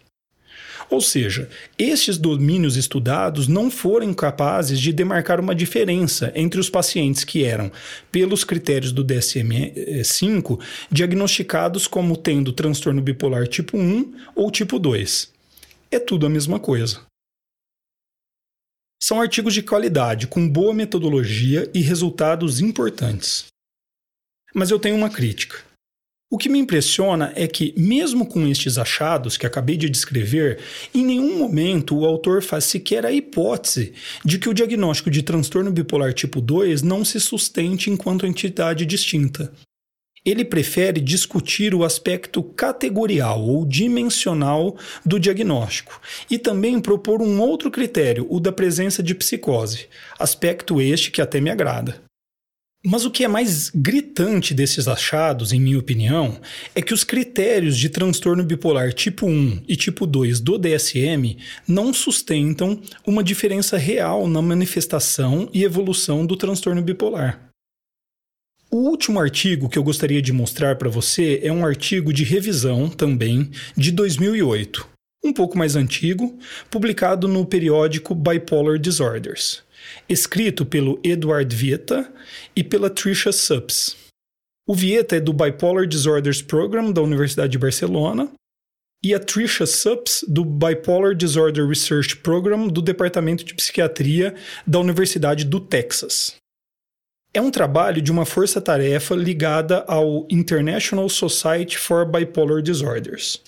Ou 0.88 1.02
seja, 1.02 1.50
estes 1.78 2.16
domínios 2.16 2.76
estudados 2.76 3.46
não 3.46 3.70
foram 3.70 4.14
capazes 4.14 4.80
de 4.80 4.90
demarcar 4.90 5.38
uma 5.38 5.54
diferença 5.54 6.32
entre 6.34 6.58
os 6.58 6.70
pacientes 6.70 7.24
que 7.24 7.44
eram, 7.44 7.70
pelos 8.10 8.42
critérios 8.42 8.90
do 8.90 9.04
DSM-5, 9.04 10.58
diagnosticados 10.90 11.86
como 11.86 12.16
tendo 12.16 12.52
transtorno 12.52 13.02
bipolar 13.02 13.46
tipo 13.48 13.76
1 13.76 14.14
ou 14.34 14.50
tipo 14.50 14.78
2. 14.78 15.30
É 15.90 15.98
tudo 15.98 16.24
a 16.24 16.30
mesma 16.30 16.58
coisa. 16.58 17.05
São 19.08 19.20
artigos 19.20 19.54
de 19.54 19.62
qualidade, 19.62 20.26
com 20.26 20.48
boa 20.48 20.74
metodologia 20.74 21.70
e 21.72 21.80
resultados 21.80 22.58
importantes. 22.58 23.44
Mas 24.52 24.68
eu 24.72 24.80
tenho 24.80 24.96
uma 24.96 25.08
crítica. 25.08 25.58
O 26.28 26.36
que 26.36 26.48
me 26.48 26.58
impressiona 26.58 27.32
é 27.36 27.46
que, 27.46 27.72
mesmo 27.76 28.26
com 28.26 28.44
estes 28.48 28.78
achados 28.78 29.36
que 29.36 29.46
acabei 29.46 29.76
de 29.76 29.88
descrever, 29.88 30.58
em 30.92 31.04
nenhum 31.04 31.38
momento 31.38 31.96
o 31.96 32.04
autor 32.04 32.42
faz 32.42 32.64
sequer 32.64 33.06
a 33.06 33.12
hipótese 33.12 33.94
de 34.24 34.40
que 34.40 34.48
o 34.48 34.52
diagnóstico 34.52 35.08
de 35.08 35.22
transtorno 35.22 35.70
bipolar 35.70 36.12
tipo 36.12 36.40
2 36.40 36.82
não 36.82 37.04
se 37.04 37.20
sustente 37.20 37.88
enquanto 37.88 38.26
entidade 38.26 38.84
distinta. 38.84 39.52
Ele 40.26 40.44
prefere 40.44 41.00
discutir 41.00 41.72
o 41.72 41.84
aspecto 41.84 42.42
categorial 42.42 43.40
ou 43.40 43.64
dimensional 43.64 44.76
do 45.04 45.20
diagnóstico 45.20 46.00
e 46.28 46.36
também 46.36 46.80
propor 46.80 47.22
um 47.22 47.40
outro 47.40 47.70
critério, 47.70 48.26
o 48.28 48.40
da 48.40 48.50
presença 48.50 49.04
de 49.04 49.14
psicose, 49.14 49.86
aspecto 50.18 50.80
este 50.80 51.12
que 51.12 51.22
até 51.22 51.40
me 51.40 51.48
agrada. 51.48 52.04
Mas 52.88 53.04
o 53.04 53.10
que 53.10 53.24
é 53.24 53.28
mais 53.28 53.68
gritante 53.74 54.54
desses 54.54 54.86
achados, 54.86 55.52
em 55.52 55.58
minha 55.58 55.78
opinião, 55.78 56.40
é 56.72 56.80
que 56.80 56.94
os 56.94 57.02
critérios 57.02 57.76
de 57.76 57.88
transtorno 57.88 58.44
bipolar 58.44 58.92
tipo 58.92 59.26
1 59.26 59.62
e 59.66 59.74
tipo 59.74 60.06
2 60.06 60.38
do 60.38 60.56
DSM 60.56 61.36
não 61.66 61.92
sustentam 61.92 62.80
uma 63.04 63.24
diferença 63.24 63.76
real 63.76 64.28
na 64.28 64.40
manifestação 64.40 65.48
e 65.52 65.64
evolução 65.64 66.24
do 66.24 66.36
transtorno 66.36 66.80
bipolar. 66.80 67.45
O 68.68 68.78
último 68.78 69.20
artigo 69.20 69.68
que 69.68 69.78
eu 69.78 69.84
gostaria 69.84 70.20
de 70.20 70.32
mostrar 70.32 70.74
para 70.74 70.88
você 70.88 71.38
é 71.42 71.52
um 71.52 71.64
artigo 71.64 72.12
de 72.12 72.24
revisão 72.24 72.88
também 72.88 73.48
de 73.76 73.92
2008, 73.92 74.88
um 75.24 75.32
pouco 75.32 75.56
mais 75.56 75.76
antigo, 75.76 76.36
publicado 76.68 77.28
no 77.28 77.46
periódico 77.46 78.12
Bipolar 78.12 78.76
Disorders, 78.76 79.62
escrito 80.08 80.66
pelo 80.66 80.98
Edward 81.04 81.54
Vieta 81.54 82.12
e 82.56 82.64
pela 82.64 82.90
Tricia 82.90 83.30
Supps. 83.30 83.96
O 84.66 84.74
Vieta 84.74 85.14
é 85.14 85.20
do 85.20 85.32
Bipolar 85.32 85.86
Disorders 85.86 86.42
Program 86.42 86.90
da 86.90 87.00
Universidade 87.00 87.52
de 87.52 87.58
Barcelona 87.58 88.28
e 89.00 89.14
a 89.14 89.20
Tricia 89.20 89.64
Supps 89.64 90.24
do 90.26 90.44
Bipolar 90.44 91.14
Disorder 91.14 91.68
Research 91.68 92.16
Program 92.16 92.66
do 92.66 92.82
Departamento 92.82 93.44
de 93.44 93.54
Psiquiatria 93.54 94.34
da 94.66 94.80
Universidade 94.80 95.44
do 95.44 95.60
Texas 95.60 96.34
é 97.36 97.40
um 97.40 97.50
trabalho 97.50 98.00
de 98.00 98.10
uma 98.10 98.24
força-tarefa 98.24 99.14
ligada 99.14 99.84
ao 99.86 100.26
International 100.30 101.06
Society 101.06 101.76
for 101.76 102.10
Bipolar 102.10 102.62
Disorders. 102.62 103.42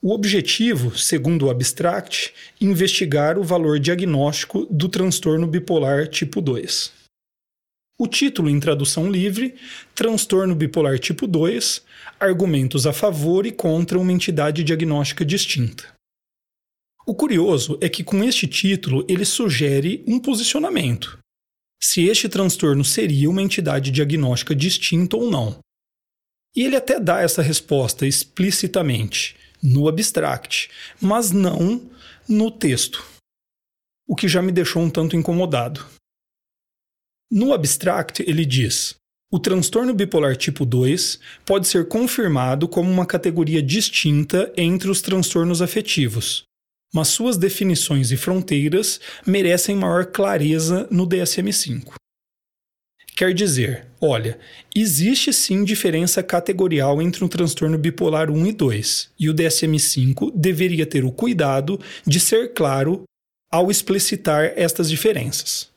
O 0.00 0.12
objetivo, 0.12 0.96
segundo 0.96 1.46
o 1.46 1.50
Abstract, 1.50 2.32
investigar 2.60 3.38
o 3.38 3.42
valor 3.42 3.80
diagnóstico 3.80 4.66
do 4.70 4.88
transtorno 4.88 5.48
bipolar 5.48 6.06
tipo 6.06 6.40
2. 6.40 6.92
O 7.98 8.06
título, 8.06 8.48
em 8.48 8.60
tradução 8.60 9.10
livre, 9.10 9.56
Transtorno 9.92 10.54
bipolar 10.54 10.96
tipo 11.00 11.26
2: 11.26 11.82
Argumentos 12.20 12.86
a 12.86 12.92
favor 12.92 13.46
e 13.46 13.50
contra 13.50 13.98
uma 13.98 14.12
entidade 14.12 14.62
diagnóstica 14.62 15.24
distinta. 15.24 15.92
O 17.04 17.16
curioso 17.16 17.78
é 17.80 17.88
que, 17.88 18.04
com 18.04 18.22
este 18.22 18.46
título, 18.46 19.04
ele 19.08 19.24
sugere 19.24 20.04
um 20.06 20.20
posicionamento, 20.20 21.18
se 21.82 22.04
este 22.06 22.28
transtorno 22.28 22.84
seria 22.84 23.28
uma 23.28 23.42
entidade 23.42 23.90
diagnóstica 23.90 24.54
distinta 24.54 25.16
ou 25.16 25.30
não. 25.30 25.58
E 26.54 26.62
ele 26.62 26.76
até 26.76 26.98
dá 26.98 27.20
essa 27.20 27.42
resposta 27.42 28.06
explicitamente 28.06 29.36
no 29.62 29.88
abstract, 29.88 30.70
mas 31.00 31.30
não 31.30 31.90
no 32.28 32.50
texto, 32.50 33.04
o 34.06 34.14
que 34.14 34.28
já 34.28 34.40
me 34.40 34.52
deixou 34.52 34.82
um 34.82 34.90
tanto 34.90 35.16
incomodado. 35.16 35.84
No 37.30 37.52
abstract, 37.52 38.22
ele 38.26 38.44
diz: 38.44 38.94
o 39.30 39.38
transtorno 39.38 39.92
bipolar 39.92 40.36
tipo 40.36 40.64
2 40.64 41.18
pode 41.44 41.66
ser 41.66 41.88
confirmado 41.88 42.68
como 42.68 42.90
uma 42.90 43.04
categoria 43.04 43.62
distinta 43.62 44.52
entre 44.56 44.88
os 44.88 45.02
transtornos 45.02 45.60
afetivos, 45.60 46.45
mas 46.94 47.08
suas 47.08 47.36
definições 47.36 48.10
e 48.10 48.16
fronteiras 48.16 49.00
merecem 49.26 49.76
maior 49.76 50.06
clareza 50.06 50.86
no 50.90 51.06
DSM-5. 51.06 51.94
Quer 53.16 53.32
dizer, 53.32 53.86
olha, 53.98 54.38
existe 54.74 55.32
sim 55.32 55.64
diferença 55.64 56.22
categorial 56.22 57.00
entre 57.00 57.24
um 57.24 57.28
transtorno 57.28 57.78
bipolar 57.78 58.30
1 58.30 58.46
e 58.46 58.52
2, 58.52 59.10
e 59.18 59.30
o 59.30 59.34
DSM-5 59.34 60.32
deveria 60.34 60.84
ter 60.84 61.02
o 61.02 61.10
cuidado 61.10 61.80
de 62.06 62.20
ser 62.20 62.52
claro 62.52 63.04
ao 63.50 63.70
explicitar 63.70 64.52
estas 64.54 64.90
diferenças. 64.90 65.70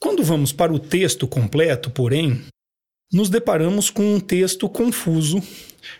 Quando 0.00 0.24
vamos 0.24 0.52
para 0.52 0.72
o 0.72 0.78
texto 0.80 1.28
completo, 1.28 1.88
porém, 1.88 2.42
nos 3.12 3.30
deparamos 3.30 3.88
com 3.88 4.16
um 4.16 4.18
texto 4.18 4.68
confuso 4.68 5.40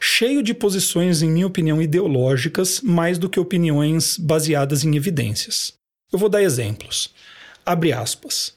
cheio 0.01 0.43
de 0.43 0.55
posições, 0.55 1.23
em 1.23 1.31
minha 1.31 1.47
opinião, 1.47 1.81
ideológicas, 1.81 2.81
mais 2.81 3.19
do 3.19 3.29
que 3.29 3.41
opiniões 3.41 4.17
baseadas 4.17 4.85
em 4.85 4.97
evidências. 4.97 5.73
Eu 6.13 6.19
vou 6.19 6.29
dar 6.29 6.43
exemplos. 6.43 7.13
Abre 7.65 7.93
aspas. 7.93 8.55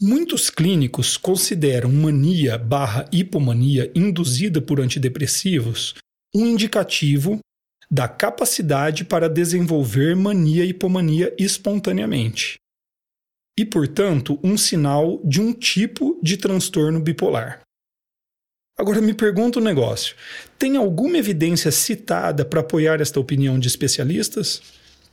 Muitos 0.00 0.50
clínicos 0.50 1.16
consideram 1.16 1.90
mania 1.90 2.58
barra 2.58 3.08
hipomania 3.10 3.90
induzida 3.94 4.60
por 4.60 4.78
antidepressivos 4.80 5.94
um 6.34 6.44
indicativo 6.44 7.38
da 7.90 8.06
capacidade 8.06 9.04
para 9.04 9.28
desenvolver 9.28 10.14
mania 10.14 10.64
e 10.64 10.70
hipomania 10.70 11.34
espontaneamente. 11.38 12.56
E, 13.58 13.64
portanto, 13.64 14.38
um 14.44 14.58
sinal 14.58 15.18
de 15.24 15.40
um 15.40 15.52
tipo 15.54 16.20
de 16.22 16.36
transtorno 16.36 17.00
bipolar. 17.00 17.62
Agora 18.78 19.00
me 19.00 19.14
pergunta 19.14 19.58
um 19.58 19.62
negócio: 19.62 20.14
tem 20.58 20.76
alguma 20.76 21.16
evidência 21.16 21.70
citada 21.70 22.44
para 22.44 22.60
apoiar 22.60 23.00
esta 23.00 23.18
opinião 23.18 23.58
de 23.58 23.68
especialistas? 23.68 24.62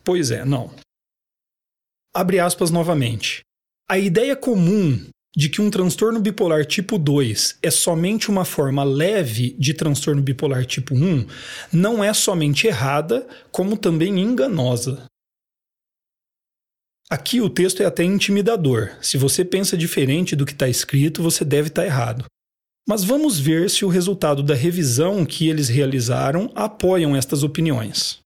Pois 0.04 0.32
é, 0.32 0.44
não. 0.44 0.74
Abre 2.14 2.40
aspas 2.40 2.70
novamente. 2.70 3.42
A 3.90 3.98
ideia 3.98 4.36
comum 4.36 5.08
de 5.36 5.50
que 5.50 5.62
um 5.62 5.70
transtorno 5.70 6.20
bipolar 6.20 6.66
tipo 6.66 6.98
2 6.98 7.58
é 7.62 7.72
somente 7.72 8.30
uma 8.30 8.46
forma 8.46 8.84
leve 8.84 9.56
de 9.58 9.74
transtorno 9.74 10.22
bipolar 10.22 10.66
tipo 10.66 10.94
1 10.94 11.26
não 11.72 12.04
é 12.04 12.14
somente 12.14 12.68
errada, 12.68 13.28
como 13.52 13.76
também 13.76 14.20
enganosa. 14.20 15.06
Aqui 17.10 17.42
o 17.42 17.50
texto 17.50 17.82
é 17.82 17.86
até 17.86 18.04
intimidador. 18.04 18.92
Se 19.02 19.18
você 19.18 19.44
pensa 19.44 19.76
diferente 19.76 20.36
do 20.36 20.46
que 20.46 20.54
está 20.54 20.70
escrito, 20.70 21.22
você 21.22 21.44
deve 21.44 21.68
estar 21.70 21.82
tá 21.82 21.88
errado. 21.88 22.26
Mas 22.88 23.04
vamos 23.04 23.40
ver 23.40 23.70
se 23.70 23.86
o 23.86 23.90
resultado 23.90 24.44
da 24.44 24.54
revisão 24.54 25.26
que 25.26 25.48
eles 25.48 25.70
realizaram 25.70 26.52
apoiam 26.54 27.16
estas 27.16 27.42
opiniões. 27.42 28.20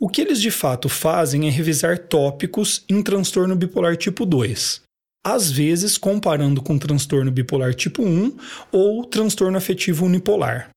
O 0.00 0.08
que 0.08 0.20
eles 0.20 0.40
de 0.40 0.50
fato 0.50 0.88
fazem 0.88 1.46
é 1.46 1.50
revisar 1.50 1.98
tópicos 1.98 2.84
em 2.88 3.02
transtorno 3.02 3.54
bipolar 3.56 3.96
tipo 3.96 4.24
2, 4.24 4.82
às 5.24 5.50
vezes 5.50 5.98
comparando 5.98 6.62
com 6.62 6.78
transtorno 6.78 7.30
bipolar 7.30 7.74
tipo 7.74 8.02
1 8.02 8.36
ou 8.72 9.04
transtorno 9.04 9.56
afetivo 9.56 10.06
unipolar. 10.06 10.70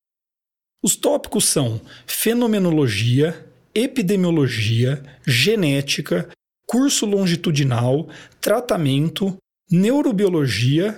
Os 0.84 0.96
tópicos 0.96 1.46
são 1.46 1.80
fenomenologia, 2.08 3.48
epidemiologia, 3.74 5.04
genética, 5.26 6.30
curso 6.68 7.06
longitudinal, 7.06 8.10
tratamento, 8.40 9.38
neurobiologia 9.70 10.98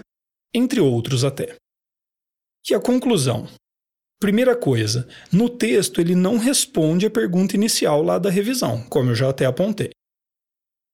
entre 0.54 0.80
outros 0.80 1.24
até. 1.24 1.56
E 2.70 2.74
a 2.74 2.80
conclusão? 2.80 3.48
Primeira 4.20 4.56
coisa, 4.56 5.08
no 5.32 5.50
texto 5.50 6.00
ele 6.00 6.16
não 6.16 6.38
responde 6.38 7.06
a 7.06 7.10
pergunta 7.10 7.56
inicial 7.56 8.02
lá 8.02 8.18
da 8.18 8.30
revisão, 8.30 8.82
como 8.84 9.12
eu 9.12 9.16
já 9.16 9.30
até 9.30 9.46
apontei. 9.46 9.90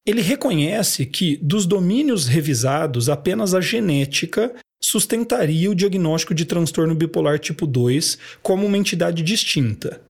Ele 0.05 0.21
reconhece 0.21 1.05
que, 1.05 1.37
dos 1.37 1.67
domínios 1.67 2.25
revisados, 2.25 3.09
apenas 3.09 3.53
a 3.53 3.61
genética 3.61 4.55
sustentaria 4.81 5.69
o 5.69 5.75
diagnóstico 5.75 6.33
de 6.33 6.45
transtorno 6.45 6.95
bipolar 6.95 7.37
tipo 7.37 7.67
2 7.67 8.17
como 8.41 8.65
uma 8.65 8.77
entidade 8.77 9.21
distinta. 9.21 10.01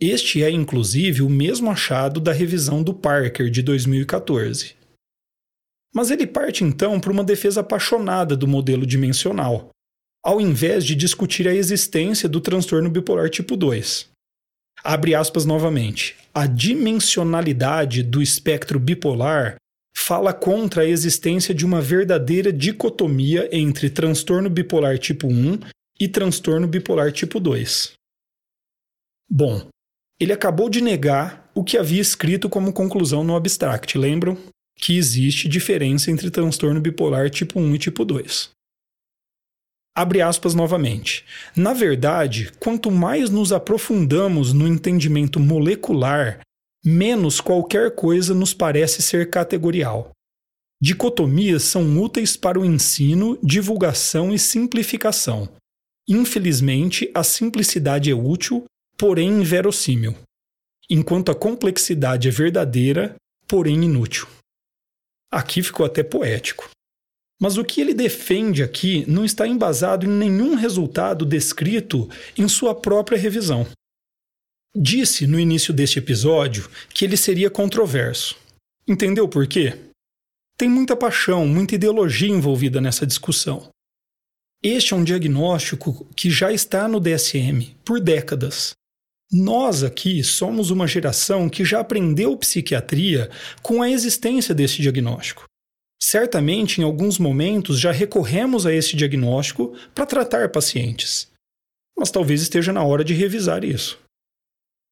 Este 0.00 0.42
é, 0.42 0.50
inclusive, 0.50 1.22
o 1.22 1.30
mesmo 1.30 1.70
achado 1.70 2.20
da 2.20 2.32
revisão 2.32 2.82
do 2.82 2.92
Parker 2.92 3.50
de 3.50 3.62
2014. 3.62 4.77
Mas 5.98 6.12
ele 6.12 6.28
parte 6.28 6.62
então 6.62 7.00
para 7.00 7.10
uma 7.10 7.24
defesa 7.24 7.58
apaixonada 7.60 8.36
do 8.36 8.46
modelo 8.46 8.86
dimensional, 8.86 9.70
ao 10.24 10.40
invés 10.40 10.84
de 10.84 10.94
discutir 10.94 11.48
a 11.48 11.52
existência 11.52 12.28
do 12.28 12.40
transtorno 12.40 12.88
bipolar 12.88 13.28
tipo 13.28 13.56
2. 13.56 14.08
Abre 14.84 15.16
aspas 15.16 15.44
novamente. 15.44 16.14
A 16.32 16.46
dimensionalidade 16.46 18.04
do 18.04 18.22
espectro 18.22 18.78
bipolar 18.78 19.56
fala 19.92 20.32
contra 20.32 20.82
a 20.82 20.86
existência 20.86 21.52
de 21.52 21.66
uma 21.66 21.80
verdadeira 21.80 22.52
dicotomia 22.52 23.48
entre 23.50 23.90
transtorno 23.90 24.48
bipolar 24.48 24.98
tipo 24.98 25.26
1 25.26 25.58
e 25.98 26.06
transtorno 26.06 26.68
bipolar 26.68 27.10
tipo 27.10 27.40
2. 27.40 27.94
Bom, 29.28 29.66
ele 30.20 30.32
acabou 30.32 30.70
de 30.70 30.80
negar 30.80 31.50
o 31.56 31.64
que 31.64 31.76
havia 31.76 32.00
escrito 32.00 32.48
como 32.48 32.72
conclusão 32.72 33.24
no 33.24 33.34
abstract, 33.34 33.98
lembram? 33.98 34.38
Que 34.78 34.96
existe 34.96 35.48
diferença 35.48 36.10
entre 36.10 36.30
transtorno 36.30 36.80
bipolar 36.80 37.28
tipo 37.28 37.58
1 37.58 37.74
e 37.74 37.78
tipo 37.78 38.04
2. 38.04 38.50
Abre 39.96 40.22
aspas 40.22 40.54
novamente. 40.54 41.24
Na 41.56 41.74
verdade, 41.74 42.52
quanto 42.60 42.88
mais 42.88 43.30
nos 43.30 43.52
aprofundamos 43.52 44.52
no 44.52 44.68
entendimento 44.68 45.40
molecular, 45.40 46.40
menos 46.84 47.40
qualquer 47.40 47.94
coisa 47.96 48.32
nos 48.32 48.54
parece 48.54 49.02
ser 49.02 49.28
categorial. 49.28 50.12
Dicotomias 50.80 51.64
são 51.64 52.00
úteis 52.00 52.36
para 52.36 52.60
o 52.60 52.64
ensino, 52.64 53.36
divulgação 53.42 54.32
e 54.32 54.38
simplificação. 54.38 55.48
Infelizmente, 56.08 57.10
a 57.12 57.24
simplicidade 57.24 58.08
é 58.08 58.14
útil, 58.14 58.64
porém 58.96 59.40
inverossímil, 59.40 60.14
enquanto 60.88 61.32
a 61.32 61.34
complexidade 61.34 62.28
é 62.28 62.30
verdadeira, 62.30 63.16
porém 63.48 63.84
inútil. 63.84 64.28
Aqui 65.30 65.62
ficou 65.62 65.84
até 65.84 66.02
poético. 66.02 66.70
Mas 67.40 67.56
o 67.56 67.64
que 67.64 67.80
ele 67.80 67.94
defende 67.94 68.62
aqui 68.62 69.04
não 69.06 69.24
está 69.24 69.46
embasado 69.46 70.04
em 70.04 70.08
nenhum 70.08 70.54
resultado 70.54 71.24
descrito 71.24 72.08
em 72.36 72.48
sua 72.48 72.74
própria 72.74 73.18
revisão. 73.18 73.66
Disse 74.74 75.26
no 75.26 75.38
início 75.38 75.72
deste 75.72 75.98
episódio 75.98 76.68
que 76.92 77.04
ele 77.04 77.16
seria 77.16 77.50
controverso. 77.50 78.36
Entendeu 78.86 79.28
por 79.28 79.46
quê? 79.46 79.78
Tem 80.58 80.68
muita 80.68 80.96
paixão, 80.96 81.46
muita 81.46 81.76
ideologia 81.76 82.28
envolvida 82.28 82.80
nessa 82.80 83.06
discussão. 83.06 83.68
Este 84.62 84.92
é 84.92 84.96
um 84.96 85.04
diagnóstico 85.04 86.04
que 86.16 86.30
já 86.30 86.52
está 86.52 86.88
no 86.88 86.98
DSM 86.98 87.76
por 87.84 88.00
décadas. 88.00 88.72
Nós 89.30 89.82
aqui 89.82 90.24
somos 90.24 90.70
uma 90.70 90.86
geração 90.86 91.50
que 91.50 91.62
já 91.64 91.80
aprendeu 91.80 92.34
psiquiatria 92.36 93.28
com 93.62 93.82
a 93.82 93.90
existência 93.90 94.54
desse 94.54 94.80
diagnóstico. 94.80 95.44
Certamente, 96.00 96.80
em 96.80 96.84
alguns 96.84 97.18
momentos, 97.18 97.78
já 97.78 97.92
recorremos 97.92 98.64
a 98.64 98.72
esse 98.72 98.96
diagnóstico 98.96 99.76
para 99.94 100.06
tratar 100.06 100.48
pacientes. 100.48 101.28
Mas 101.98 102.10
talvez 102.10 102.40
esteja 102.40 102.72
na 102.72 102.82
hora 102.82 103.04
de 103.04 103.12
revisar 103.12 103.64
isso. 103.64 103.98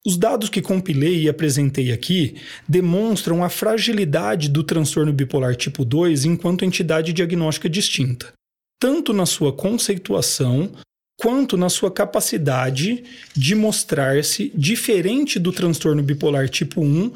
Os 0.05 0.16
dados 0.16 0.51
que 0.51 0.61
compilei 0.61 1.22
e 1.22 1.29
apresentei 1.29 1.90
aqui 1.90 2.37
demonstram 2.68 3.42
a 3.42 3.49
fragilidade 3.49 4.49
do 4.49 4.62
transtorno 4.62 5.12
bipolar 5.12 5.57
tipo 5.57 5.85
2 5.85 6.27
enquanto 6.27 6.64
entidade 6.64 7.12
diagnóstica 7.12 7.68
distinta, 7.68 8.33
tanto 8.79 9.12
na 9.12 9.27
sua 9.27 9.53
conceituação 9.53 10.70
quanto 11.19 11.57
na 11.57 11.69
sua 11.69 11.91
capacidade 11.91 13.05
de 13.35 13.55
mostrar-se 13.55 14.53
diferente 14.55 15.39
do 15.39 15.53
transtorno 15.53 16.03
bipolar 16.03 16.49
tipo 16.49 16.81
1 16.83 17.13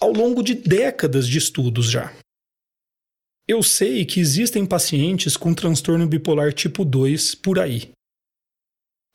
ao 0.00 0.12
longo 0.12 0.42
de 0.42 0.54
décadas 0.54 1.26
de 1.26 1.38
estudos 1.38 1.90
já. 1.90 2.12
Eu 3.48 3.62
sei 3.62 4.04
que 4.04 4.20
existem 4.20 4.66
pacientes 4.66 5.36
com 5.36 5.54
transtorno 5.54 6.06
bipolar 6.06 6.52
tipo 6.52 6.84
2 6.84 7.34
por 7.34 7.58
aí. 7.58 7.90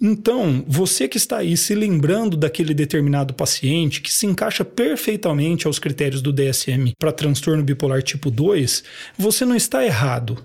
Então, 0.02 0.66
você 0.68 1.08
que 1.08 1.18
está 1.18 1.38
aí 1.38 1.56
se 1.56 1.74
lembrando 1.76 2.36
daquele 2.36 2.74
determinado 2.74 3.34
paciente 3.34 4.02
que 4.02 4.12
se 4.12 4.26
encaixa 4.26 4.66
perfeitamente 4.66 5.68
aos 5.68 5.80
critérios 5.80 6.22
do 6.22 6.34
DSM 6.34 6.94
para 7.00 7.14
transtorno 7.14 7.64
bipolar 7.64 8.02
tipo 8.02 8.30
2, 8.30 8.84
você 9.18 9.46
não 9.46 9.56
está 9.56 9.86
errado. 9.86 10.44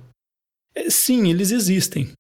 É, 0.74 0.90
sim, 0.90 1.28
eles 1.28 1.50
existem. 1.50 2.12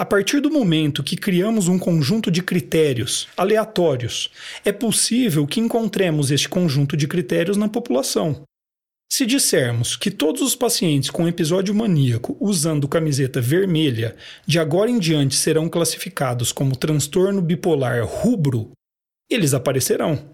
A 0.00 0.04
partir 0.04 0.38
do 0.40 0.48
momento 0.48 1.02
que 1.02 1.16
criamos 1.16 1.66
um 1.66 1.76
conjunto 1.76 2.30
de 2.30 2.40
critérios 2.40 3.26
aleatórios, 3.36 4.30
é 4.64 4.70
possível 4.70 5.44
que 5.44 5.58
encontremos 5.58 6.30
este 6.30 6.48
conjunto 6.48 6.96
de 6.96 7.08
critérios 7.08 7.56
na 7.56 7.68
população. 7.68 8.44
Se 9.10 9.26
dissermos 9.26 9.96
que 9.96 10.12
todos 10.12 10.40
os 10.40 10.54
pacientes 10.54 11.10
com 11.10 11.26
episódio 11.26 11.74
maníaco 11.74 12.36
usando 12.38 12.86
camiseta 12.86 13.40
vermelha 13.40 14.14
de 14.46 14.60
agora 14.60 14.88
em 14.88 15.00
diante 15.00 15.34
serão 15.34 15.68
classificados 15.68 16.52
como 16.52 16.76
transtorno 16.76 17.42
bipolar 17.42 18.06
rubro, 18.06 18.70
eles 19.28 19.52
aparecerão. 19.52 20.32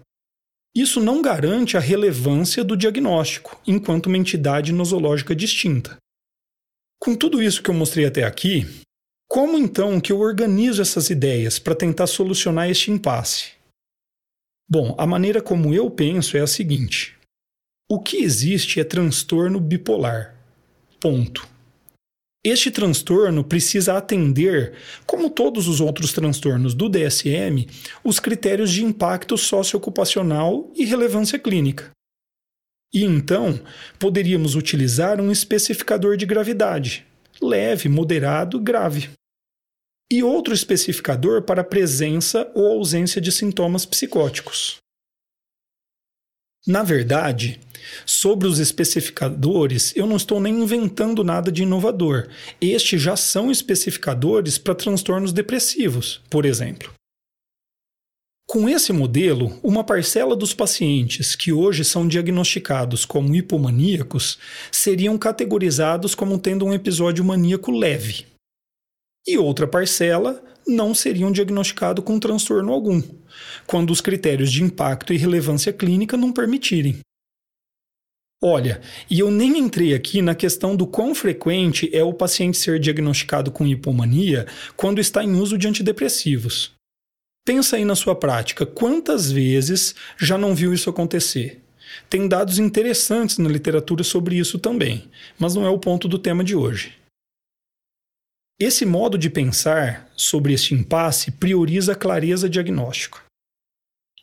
Isso 0.75 0.99
não 1.01 1.23
garante 1.23 1.75
a 1.75 1.79
relevância 1.79 2.63
do 2.63 2.77
diagnóstico 2.77 3.59
enquanto 3.65 4.05
uma 4.05 4.17
entidade 4.17 4.71
nosológica 4.71 5.35
distinta. 5.35 5.97
Com 6.99 7.15
tudo 7.15 7.41
isso 7.41 7.63
que 7.63 7.69
eu 7.71 7.73
mostrei 7.73 8.05
até 8.05 8.23
aqui, 8.23 8.84
como 9.35 9.57
então 9.57 9.99
que 9.99 10.13
eu 10.13 10.21
organizo 10.21 10.81
essas 10.81 11.09
ideias 11.09 11.59
para 11.59 11.75
tentar 11.75 12.07
solucionar 12.07 12.69
este 12.69 12.89
impasse? 12.89 13.51
Bom, 14.65 14.95
a 14.97 15.05
maneira 15.05 15.41
como 15.41 15.73
eu 15.73 15.91
penso 15.91 16.37
é 16.37 16.39
a 16.39 16.47
seguinte: 16.47 17.17
o 17.91 17.99
que 17.99 18.23
existe 18.23 18.79
é 18.79 18.85
transtorno 18.85 19.59
bipolar. 19.59 20.33
Ponto. 21.01 21.45
Este 22.45 22.71
transtorno 22.71 23.43
precisa 23.43 23.97
atender, 23.97 24.77
como 25.05 25.29
todos 25.29 25.67
os 25.67 25.81
outros 25.81 26.13
transtornos 26.13 26.73
do 26.73 26.87
DSM, 26.87 27.67
os 28.05 28.21
critérios 28.21 28.71
de 28.71 28.85
impacto 28.85 29.37
socioocupacional 29.37 30.71
e 30.73 30.85
relevância 30.85 31.37
clínica. 31.37 31.91
E 32.93 33.03
então, 33.03 33.59
poderíamos 33.99 34.55
utilizar 34.55 35.19
um 35.19 35.29
especificador 35.29 36.15
de 36.15 36.25
gravidade, 36.25 37.05
leve, 37.41 37.89
moderado, 37.89 38.61
grave. 38.61 39.09
E 40.11 40.21
outro 40.21 40.53
especificador 40.53 41.41
para 41.41 41.63
presença 41.63 42.51
ou 42.53 42.67
ausência 42.67 43.19
de 43.19 43.31
sintomas 43.31 43.85
psicóticos. 43.85 44.77
Na 46.67 46.81
verdade, 46.81 47.59
sobre 48.05 48.47
os 48.47 48.57
especificadores, 48.57 49.95
eu 49.95 50.07
não 50.07 50.15
estou 50.15 50.39
nem 50.39 50.61
inventando 50.61 51.23
nada 51.23 51.51
de 51.51 51.61
inovador. 51.61 52.27
Estes 52.59 53.01
já 53.01 53.15
são 53.15 53.51
especificadores 53.51 54.57
para 54.57 54.73
transtornos 54.73 55.31
depressivos, 55.31 56.21
por 56.29 56.45
exemplo. 56.45 56.91
Com 58.47 58.69
esse 58.69 58.93
modelo, 58.93 59.59
uma 59.61 59.83
parcela 59.83 60.35
dos 60.35 60.53
pacientes 60.53 61.35
que 61.35 61.51
hoje 61.51 61.83
são 61.83 62.07
diagnosticados 62.07 63.05
como 63.05 63.35
hipomaníacos 63.35 64.37
seriam 64.71 65.17
categorizados 65.17 66.13
como 66.13 66.37
tendo 66.37 66.65
um 66.65 66.73
episódio 66.73 67.23
maníaco 67.23 67.71
leve. 67.71 68.25
E 69.27 69.37
outra 69.37 69.67
parcela 69.67 70.43
não 70.67 70.93
seriam 70.93 71.31
diagnosticados 71.31 72.03
com 72.03 72.19
transtorno 72.19 72.71
algum, 72.71 73.01
quando 73.65 73.91
os 73.91 74.01
critérios 74.01 74.51
de 74.51 74.63
impacto 74.63 75.13
e 75.13 75.17
relevância 75.17 75.71
clínica 75.71 76.17
não 76.17 76.31
permitirem. 76.31 76.99
Olha, 78.43 78.81
e 79.09 79.19
eu 79.19 79.31
nem 79.31 79.57
entrei 79.57 79.93
aqui 79.93 80.21
na 80.21 80.35
questão 80.35 80.75
do 80.75 80.85
quão 80.85 81.15
frequente 81.15 81.89
é 81.93 82.03
o 82.03 82.13
paciente 82.13 82.57
ser 82.57 82.79
diagnosticado 82.79 83.49
com 83.49 83.65
hipomania 83.65 84.45
quando 84.75 84.99
está 84.99 85.23
em 85.23 85.33
uso 85.35 85.57
de 85.57 85.67
antidepressivos. 85.67 86.73
Pensa 87.45 87.75
aí 87.75 87.85
na 87.85 87.95
sua 87.95 88.15
prática, 88.15 88.65
quantas 88.65 89.31
vezes 89.31 89.95
já 90.17 90.37
não 90.37 90.53
viu 90.53 90.73
isso 90.73 90.89
acontecer? 90.89 91.61
Tem 92.09 92.27
dados 92.27 92.59
interessantes 92.59 93.37
na 93.37 93.49
literatura 93.49 94.03
sobre 94.03 94.35
isso 94.35 94.59
também, 94.59 95.09
mas 95.39 95.55
não 95.55 95.65
é 95.65 95.69
o 95.69 95.79
ponto 95.79 96.07
do 96.07 96.19
tema 96.19 96.43
de 96.43 96.55
hoje. 96.55 97.04
Esse 98.57 98.85
modo 98.85 99.17
de 99.17 99.29
pensar 99.29 100.09
sobre 100.15 100.53
este 100.53 100.73
impasse 100.73 101.29
prioriza 101.29 101.91
a 101.91 101.95
clareza 101.95 102.47
diagnóstica. 102.47 103.19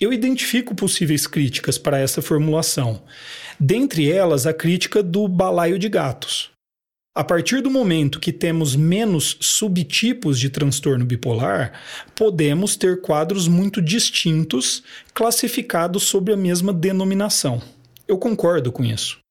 Eu 0.01 0.11
identifico 0.11 0.75
possíveis 0.75 1.27
críticas 1.27 1.77
para 1.77 1.99
essa 1.99 2.23
formulação, 2.23 3.03
dentre 3.61 4.11
elas 4.11 4.47
a 4.47 4.55
crítica 4.55 5.03
do 5.03 5.29
balaio 5.29 5.79
de 5.79 5.87
gatos. 5.87 6.51
A 7.15 7.23
partir 7.23 7.61
do 7.61 7.71
momento 7.71 8.19
que 8.19 8.33
temos 8.33 8.75
menos 8.75 9.37
subtipos 9.39 10.41
de 10.41 10.49
transtorno 10.49 11.05
bipolar, 11.05 11.79
podemos 12.17 12.75
ter 12.75 13.03
quadros 13.03 13.47
muito 13.47 13.83
distintos 13.83 14.83
classificados 15.13 16.05
sob 16.05 16.33
a 16.33 16.37
mesma 16.39 16.73
denominação. 16.73 17.61
Eu 18.09 18.17
concordo 18.17 18.73
com 18.73 18.83
isso. 18.83 19.22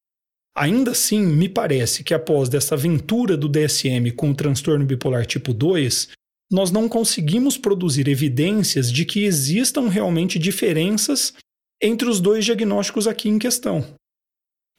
Ainda 0.54 0.90
assim, 0.90 1.22
me 1.22 1.48
parece 1.48 2.04
que 2.04 2.12
após 2.12 2.48
dessa 2.48 2.74
aventura 2.74 3.36
do 3.36 3.48
DSM 3.48 4.10
com 4.14 4.30
o 4.30 4.34
transtorno 4.34 4.84
bipolar 4.84 5.24
tipo 5.24 5.54
2, 5.54 6.10
nós 6.50 6.70
não 6.70 6.88
conseguimos 6.88 7.56
produzir 7.56 8.06
evidências 8.08 8.92
de 8.92 9.06
que 9.06 9.24
existam 9.24 9.88
realmente 9.88 10.38
diferenças 10.38 11.32
entre 11.82 12.06
os 12.08 12.20
dois 12.20 12.44
diagnósticos 12.44 13.06
aqui 13.08 13.30
em 13.30 13.38
questão. 13.38 13.84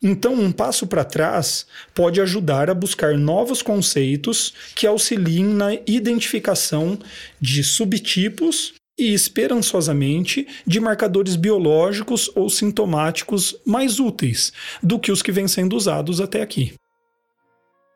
Então, 0.02 0.34
um 0.34 0.52
passo 0.52 0.86
para 0.86 1.04
trás 1.04 1.66
pode 1.96 2.22
ajudar 2.22 2.70
a 2.70 2.74
buscar 2.74 3.18
novos 3.18 3.62
conceitos 3.62 4.54
que 4.76 4.86
auxiliem 4.86 5.46
na 5.46 5.74
identificação 5.88 7.00
de 7.40 7.64
subtipos 7.64 8.74
e, 8.98 9.14
esperançosamente, 9.14 10.48
de 10.66 10.80
marcadores 10.80 11.36
biológicos 11.36 12.30
ou 12.36 12.50
sintomáticos 12.50 13.56
mais 13.66 14.00
úteis 14.00 14.54
do 14.82 15.00
que 15.00 15.12
os 15.12 15.22
que 15.22 15.32
vêm 15.32 15.48
sendo 15.48 15.76
usados 15.76 16.22
até 16.22 16.42
aqui. 16.42 16.74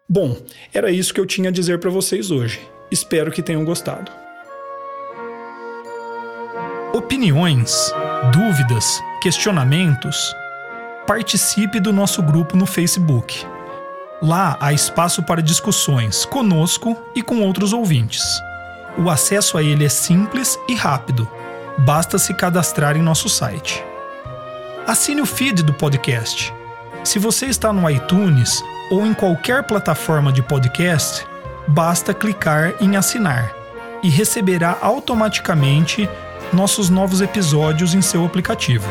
Bom, 0.09 0.37
era 0.73 0.89
isso 0.89 1.13
que 1.13 1.19
eu 1.19 1.25
tinha 1.25 1.49
a 1.49 1.51
dizer 1.51 1.79
para 1.79 1.89
vocês 1.89 2.31
hoje. 2.31 2.59
Espero 2.89 3.31
que 3.31 3.43
tenham 3.43 3.65
gostado. 3.65 4.11
Opiniões, 6.93 7.91
dúvidas, 8.33 9.01
questionamentos 9.21 10.33
participe 11.07 11.79
do 11.79 11.93
nosso 11.93 12.21
grupo 12.21 12.57
no 12.57 12.65
Facebook. 12.65 13.45
Lá 14.21 14.57
há 14.59 14.73
espaço 14.73 15.23
para 15.23 15.41
discussões 15.41 16.25
conosco 16.25 16.97
e 17.15 17.21
com 17.21 17.41
outros 17.41 17.71
ouvintes. 17.71 18.23
O 18.97 19.09
acesso 19.09 19.57
a 19.57 19.63
ele 19.63 19.85
é 19.85 19.89
simples 19.89 20.59
e 20.67 20.75
rápido. 20.75 21.29
Basta 21.79 22.17
se 22.17 22.33
cadastrar 22.33 22.97
em 22.97 23.01
nosso 23.01 23.29
site. 23.29 23.83
Assine 24.85 25.21
o 25.21 25.25
feed 25.25 25.63
do 25.63 25.73
podcast. 25.73 26.53
Se 27.03 27.19
você 27.19 27.45
está 27.45 27.71
no 27.71 27.89
iTunes 27.89 28.63
ou 28.89 29.05
em 29.05 29.13
qualquer 29.13 29.63
plataforma 29.63 30.31
de 30.31 30.41
podcast, 30.41 31.25
basta 31.67 32.13
clicar 32.13 32.73
em 32.81 32.95
assinar 32.95 33.53
e 34.01 34.09
receberá 34.09 34.77
automaticamente 34.81 36.09
nossos 36.51 36.89
novos 36.89 37.21
episódios 37.21 37.93
em 37.93 38.01
seu 38.01 38.25
aplicativo 38.25 38.89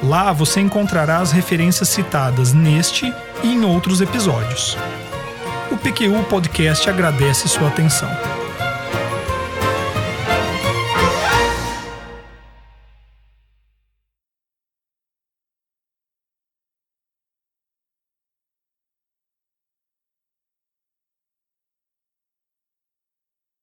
Lá 0.02 0.32
você 0.32 0.60
encontrará 0.60 1.18
as 1.18 1.30
referências 1.30 1.88
citadas 1.88 2.54
neste 2.54 3.12
e 3.42 3.48
em 3.48 3.64
outros 3.64 4.00
episódios. 4.00 4.76
O 5.70 5.76
PQU 5.76 6.24
Podcast 6.28 6.88
agradece 6.88 7.48
sua 7.48 7.68
atenção. 7.68 8.10